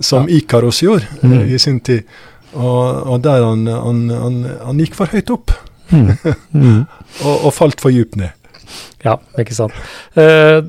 som 0.00 0.28
Ikaros 0.28 0.82
gjorde 0.84 1.06
eh, 1.22 1.28
Mm. 1.28 1.44
i 1.54 1.58
sin 1.58 1.80
tid. 1.80 2.02
Og, 2.56 3.06
og 3.12 3.20
der 3.24 3.42
han, 3.44 3.66
han, 3.68 4.08
han, 4.10 4.36
han 4.64 4.78
gikk 4.80 4.94
for 4.98 5.06
høyt 5.12 5.30
opp 5.34 5.50
Mm. 5.92 6.08
Mm. 6.52 6.80
og, 7.22 7.44
og 7.46 7.52
falt 7.54 7.78
for 7.80 7.94
djupt 7.94 8.16
ned. 8.18 8.32
Ja, 9.04 9.16
ikke 9.38 9.54
sant. 9.54 9.72
Eh, 10.18 10.64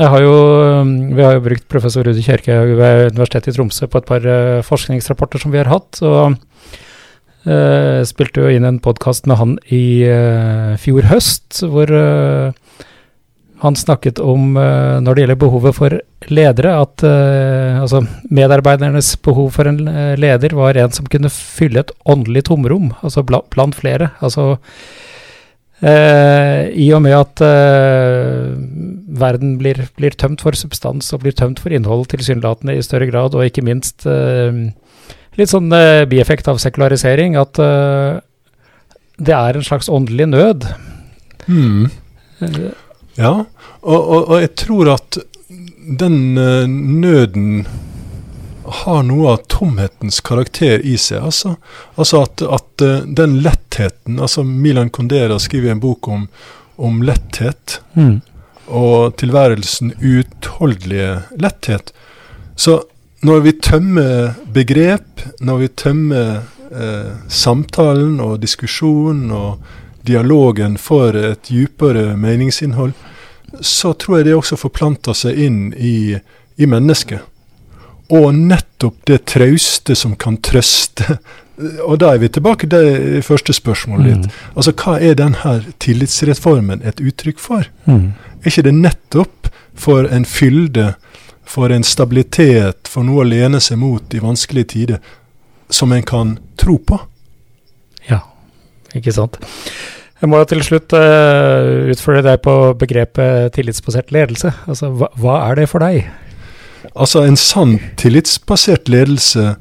har 0.00 0.22
jo, 0.24 0.32
um, 0.80 0.92
vi 1.12 1.20
har 1.20 1.34
jo 1.36 1.42
brukt 1.44 1.66
professor 1.68 2.06
Rudi 2.08 2.22
Kjerkehaug 2.24 2.70
ved 2.78 3.10
Universitetet 3.12 3.52
i 3.52 3.56
Tromsø 3.58 3.84
på 3.92 4.00
et 4.00 4.06
par 4.08 4.24
eh, 4.24 4.62
forskningsrapporter 4.64 5.42
som 5.42 5.52
vi 5.52 5.60
har 5.60 5.68
hatt. 5.68 6.00
og 6.00 6.38
eh, 7.44 8.00
spilte 8.08 8.40
jo 8.46 8.48
inn 8.54 8.64
en 8.68 8.80
podkast 8.82 9.26
med 9.28 9.36
han 9.42 9.54
i 9.74 9.82
eh, 10.08 10.72
fjor 10.80 11.08
høst, 11.10 11.60
hvor 11.68 11.90
eh, 11.92 12.52
han 13.62 13.78
snakket 13.78 14.18
om, 14.22 14.56
eh, 14.58 14.98
når 15.02 15.14
det 15.14 15.24
gjelder 15.24 15.40
behovet 15.42 15.76
for 15.76 15.98
ledere, 16.32 16.74
at 16.82 17.04
eh, 17.06 17.78
altså 17.82 18.02
medarbeidernes 18.30 19.14
behov 19.22 19.52
for 19.54 19.70
en 19.70 19.86
eh, 19.88 20.16
leder 20.18 20.56
var 20.58 20.78
en 20.78 20.94
som 20.94 21.06
kunne 21.10 21.30
fylle 21.32 21.84
et 21.84 21.94
åndelig 22.04 22.48
tomrom, 22.50 22.90
altså 23.02 23.24
bla, 23.26 23.42
blant 23.54 23.78
flere. 23.78 24.10
Altså 24.20 24.56
Eh, 25.82 26.68
I 26.78 26.84
og 26.94 27.00
med 27.02 27.14
at 27.16 27.42
eh, 27.42 28.52
verden 29.18 29.56
blir, 29.58 29.80
blir 29.98 30.14
tømt 30.14 30.44
for 30.44 30.54
substans 30.54 31.10
og 31.10 31.24
blir 31.24 31.34
tømt 31.34 31.58
for 31.58 31.74
innhold 31.74 32.06
tilsynelatende 32.12 32.76
i 32.78 32.84
større 32.86 33.08
grad, 33.10 33.34
og 33.34 33.48
ikke 33.48 33.64
minst 33.66 34.06
eh, 34.06 34.70
litt 35.40 35.50
sånn 35.50 35.74
bieffekt 36.12 36.46
av 36.52 36.60
sekularisering, 36.62 37.34
at 37.40 37.56
det 39.22 39.34
er 39.34 39.56
en 39.56 39.64
slags 39.64 39.88
åndelig 39.88 40.28
nød. 40.28 40.66
Hmm. 41.48 41.88
Ja, 43.18 43.44
og, 43.80 44.00
og, 44.00 44.20
og 44.28 44.40
jeg 44.40 44.54
tror 44.56 44.94
at 44.94 45.18
den 46.00 46.38
eh, 46.38 46.68
nøden 46.68 47.66
har 48.64 49.02
noe 49.04 49.34
av 49.34 49.42
tomhetens 49.52 50.20
karakter 50.24 50.80
i 50.86 50.94
seg. 51.00 51.24
Altså, 51.28 51.56
altså 52.00 52.22
at, 52.26 52.42
at 52.42 52.84
eh, 52.84 53.02
den 53.20 53.40
lettheten 53.44 54.20
altså 54.22 54.44
Milan 54.46 54.90
Kondera 54.90 55.38
skriver 55.42 55.74
en 55.74 55.82
bok 55.82 56.08
om, 56.08 56.28
om 56.76 57.02
letthet, 57.04 57.80
mm, 57.98 58.20
og 58.72 59.16
tilværelsen 59.20 59.92
utholdelige 59.98 61.18
letthet. 61.42 61.92
Så 62.56 62.80
når 63.22 63.44
vi 63.44 63.52
tømmer 63.62 64.32
begrep, 64.54 65.26
når 65.40 65.62
vi 65.64 65.68
tømmer 65.78 66.42
eh, 66.72 67.12
samtalen 67.28 68.18
og 68.22 68.40
diskusjonen 68.42 69.30
og 69.36 69.78
dialogen 70.06 70.78
for 70.78 71.16
et 71.16 71.48
dypere 71.48 72.16
meningsinnhold, 72.16 72.92
så 73.60 73.92
tror 73.92 74.18
jeg 74.18 74.30
det 74.30 74.34
også 74.38 74.56
forplanter 74.56 75.16
seg 75.16 75.38
inn 75.38 75.60
i, 75.76 76.16
i 76.56 76.68
mennesket. 76.68 77.20
Og 78.12 78.34
nettopp 78.34 79.04
det 79.08 79.22
trauste 79.30 79.96
som 79.96 80.16
kan 80.16 80.36
trøste. 80.44 81.18
Og 81.84 81.98
da 82.00 82.14
er 82.14 82.20
vi 82.22 82.30
tilbake 82.32 82.66
til 82.66 82.72
det 82.72 83.22
første 83.24 83.52
spørsmålet 83.56 84.08
ditt. 84.08 84.26
mm, 84.26 84.56
Altså, 84.56 84.72
hva 84.72 84.96
er 85.00 85.14
denne 85.14 85.54
tillitsreformen 85.78 86.82
et 86.84 87.00
uttrykk 87.00 87.40
for? 87.40 87.68
mm. 87.86 88.12
Er 88.42 88.50
ikke 88.50 88.64
det 88.66 88.74
nettopp 88.74 89.48
for 89.74 90.08
en 90.10 90.24
fylde, 90.24 90.94
for 91.44 91.70
en 91.70 91.84
stabilitet, 91.84 92.88
for 92.88 93.06
noe 93.06 93.22
å 93.22 93.28
lene 93.28 93.60
seg 93.60 93.78
mot 93.78 94.14
i 94.14 94.20
vanskelige 94.22 94.72
tider, 94.74 94.98
som 95.70 95.92
en 95.92 96.02
kan 96.02 96.38
tro 96.58 96.78
på? 96.78 96.98
Ikke 98.98 99.14
sant. 99.14 99.38
Jeg 100.22 100.30
må 100.30 100.38
til 100.46 100.62
slutt 100.62 100.94
uh, 100.94 101.90
utfordre 101.90 102.22
deg 102.28 102.42
på 102.44 102.52
begrepet 102.78 103.56
tillitsbasert 103.56 104.12
ledelse. 104.14 104.52
Altså, 104.70 104.92
hva, 104.94 105.08
hva 105.18 105.38
er 105.48 105.58
det 105.58 105.66
for 105.72 105.82
deg? 105.82 106.06
Altså, 106.92 107.24
en 107.26 107.38
sann 107.38 107.78
tillitsbasert 107.98 108.90
ledelse 108.92 109.56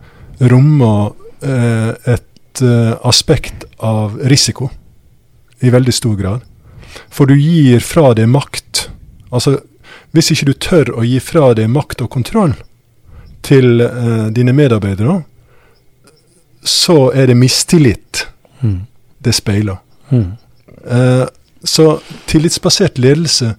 rommer 0.52 1.16
uh, 1.42 1.92
et 2.06 2.62
uh, 2.62 2.94
aspekt 3.08 3.66
av 3.82 4.20
risiko 4.30 4.70
i 5.66 5.74
veldig 5.74 5.96
stor 5.96 6.18
grad. 6.20 6.46
For 7.10 7.30
du 7.30 7.34
gir 7.40 7.82
fra 7.86 8.12
deg 8.18 8.30
makt. 8.30 8.88
Altså, 9.32 9.58
hvis 10.14 10.34
ikke 10.34 10.52
du 10.52 10.56
tør 10.62 10.94
å 11.00 11.06
gi 11.08 11.18
fra 11.24 11.54
deg 11.58 11.72
makt 11.74 12.04
og 12.06 12.12
kontroll 12.14 12.54
til 13.42 13.82
uh, 13.82 14.28
dine 14.34 14.54
medarbeidere, 14.54 15.24
så 16.62 17.08
er 17.18 17.32
det 17.32 17.40
mistillit 17.42 18.28
Mm. 18.62 18.86
Det 19.24 19.36
speiler. 19.38 19.82
Mm. 20.10 20.32
Eh, 20.86 21.26
så 21.64 22.00
tillitsbasert 22.26 22.98
ledelse, 22.98 23.56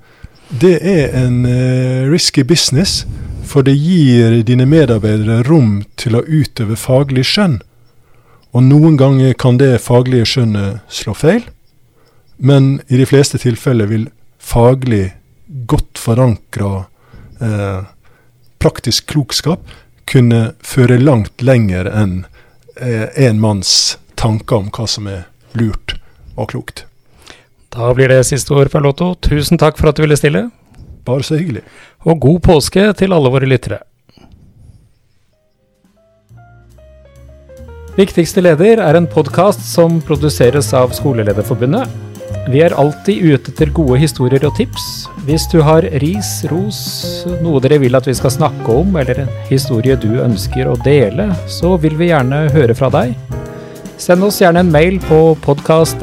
det 0.61 0.79
er 0.83 1.14
en 1.16 1.44
eh, 1.46 2.11
risky 2.11 2.42
business. 2.42 3.07
For 3.53 3.64
det 3.66 3.75
gir 3.77 4.38
dine 4.46 4.64
medarbeidere 4.64 5.42
rom 5.44 5.83
til 6.01 6.16
å 6.16 6.22
utøve 6.25 6.77
faglig 6.79 7.27
skjønn. 7.29 7.59
Og 8.53 8.64
noen 8.64 8.96
ganger 9.01 9.35
kan 9.37 9.59
det 9.61 9.81
faglige 9.85 10.29
skjønnet 10.29 10.81
slå 10.92 11.14
feil, 11.16 11.42
men 12.37 12.81
i 12.88 12.98
de 13.01 13.07
fleste 13.09 13.40
tilfeller 13.40 13.88
vil 13.90 14.07
faglig, 14.42 15.12
godt 15.68 16.01
forankra 16.01 16.85
eh, 17.44 17.83
praktisk 18.62 19.11
klokskap 19.12 19.68
kunne 20.09 20.55
føre 20.64 20.96
langt 21.01 21.44
lenger 21.44 21.90
enn 21.92 22.22
eh, 22.81 23.09
en 23.27 23.40
manns 23.40 23.98
tanker 24.18 24.62
om 24.62 24.70
hva 24.72 24.87
som 24.88 25.11
er 25.12 25.27
lurt 25.59 25.97
og 26.37 26.51
klokt. 26.55 26.85
Da 27.73 27.93
blir 27.97 28.12
det 28.12 28.25
siste 28.29 28.53
ord, 28.53 28.69
fra 28.73 28.83
Lotto. 28.85 29.15
Tusen 29.25 29.61
takk 29.61 29.79
for 29.81 29.88
at 29.88 29.97
du 29.97 30.05
ville 30.05 30.19
stille. 30.19 30.51
Bare 31.09 31.25
så 31.25 31.38
hyggelig. 31.41 31.65
Og 32.05 32.21
god 32.21 32.41
påske 32.45 32.85
til 32.99 33.17
alle 33.17 33.33
våre 33.33 33.49
lyttere. 33.49 33.81
Viktigste 37.97 38.41
leder 38.41 38.81
er 38.81 38.97
en 38.97 39.09
podkast 39.09 39.67
som 39.69 39.99
produseres 40.05 40.71
av 40.77 40.95
Skolelederforbundet. 40.97 41.91
Vi 42.49 42.62
er 42.65 42.75
alltid 42.81 43.21
ute 43.23 43.53
etter 43.53 43.71
gode 43.77 43.99
historier 44.01 44.43
og 44.49 44.57
tips. 44.57 44.87
Hvis 45.27 45.45
du 45.53 45.61
har 45.62 45.85
ris, 46.03 46.31
ros, 46.51 46.81
noe 47.45 47.61
dere 47.62 47.79
vil 47.83 47.95
at 47.95 48.09
vi 48.09 48.17
skal 48.17 48.33
snakke 48.35 48.79
om, 48.81 48.97
eller 48.97 49.23
en 49.23 49.31
historie 49.51 49.95
du 50.01 50.09
ønsker 50.25 50.73
å 50.73 50.79
dele, 50.85 51.29
så 51.47 51.77
vil 51.81 51.99
vi 52.01 52.09
gjerne 52.11 52.47
høre 52.57 52.75
fra 52.75 52.91
deg. 52.97 53.12
Send 54.03 54.25
oss 54.27 54.41
gjerne 54.41 54.65
en 54.65 54.71
mail 54.75 54.97
på 55.07 55.19
podkast. 55.45 56.01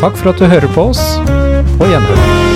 Takk 0.00 0.16
for 0.16 0.32
at 0.32 0.40
du 0.40 0.48
hører 0.48 0.72
på 0.72 0.88
oss. 0.94 1.02
På 1.76 1.90
gjenhør. 1.90 2.49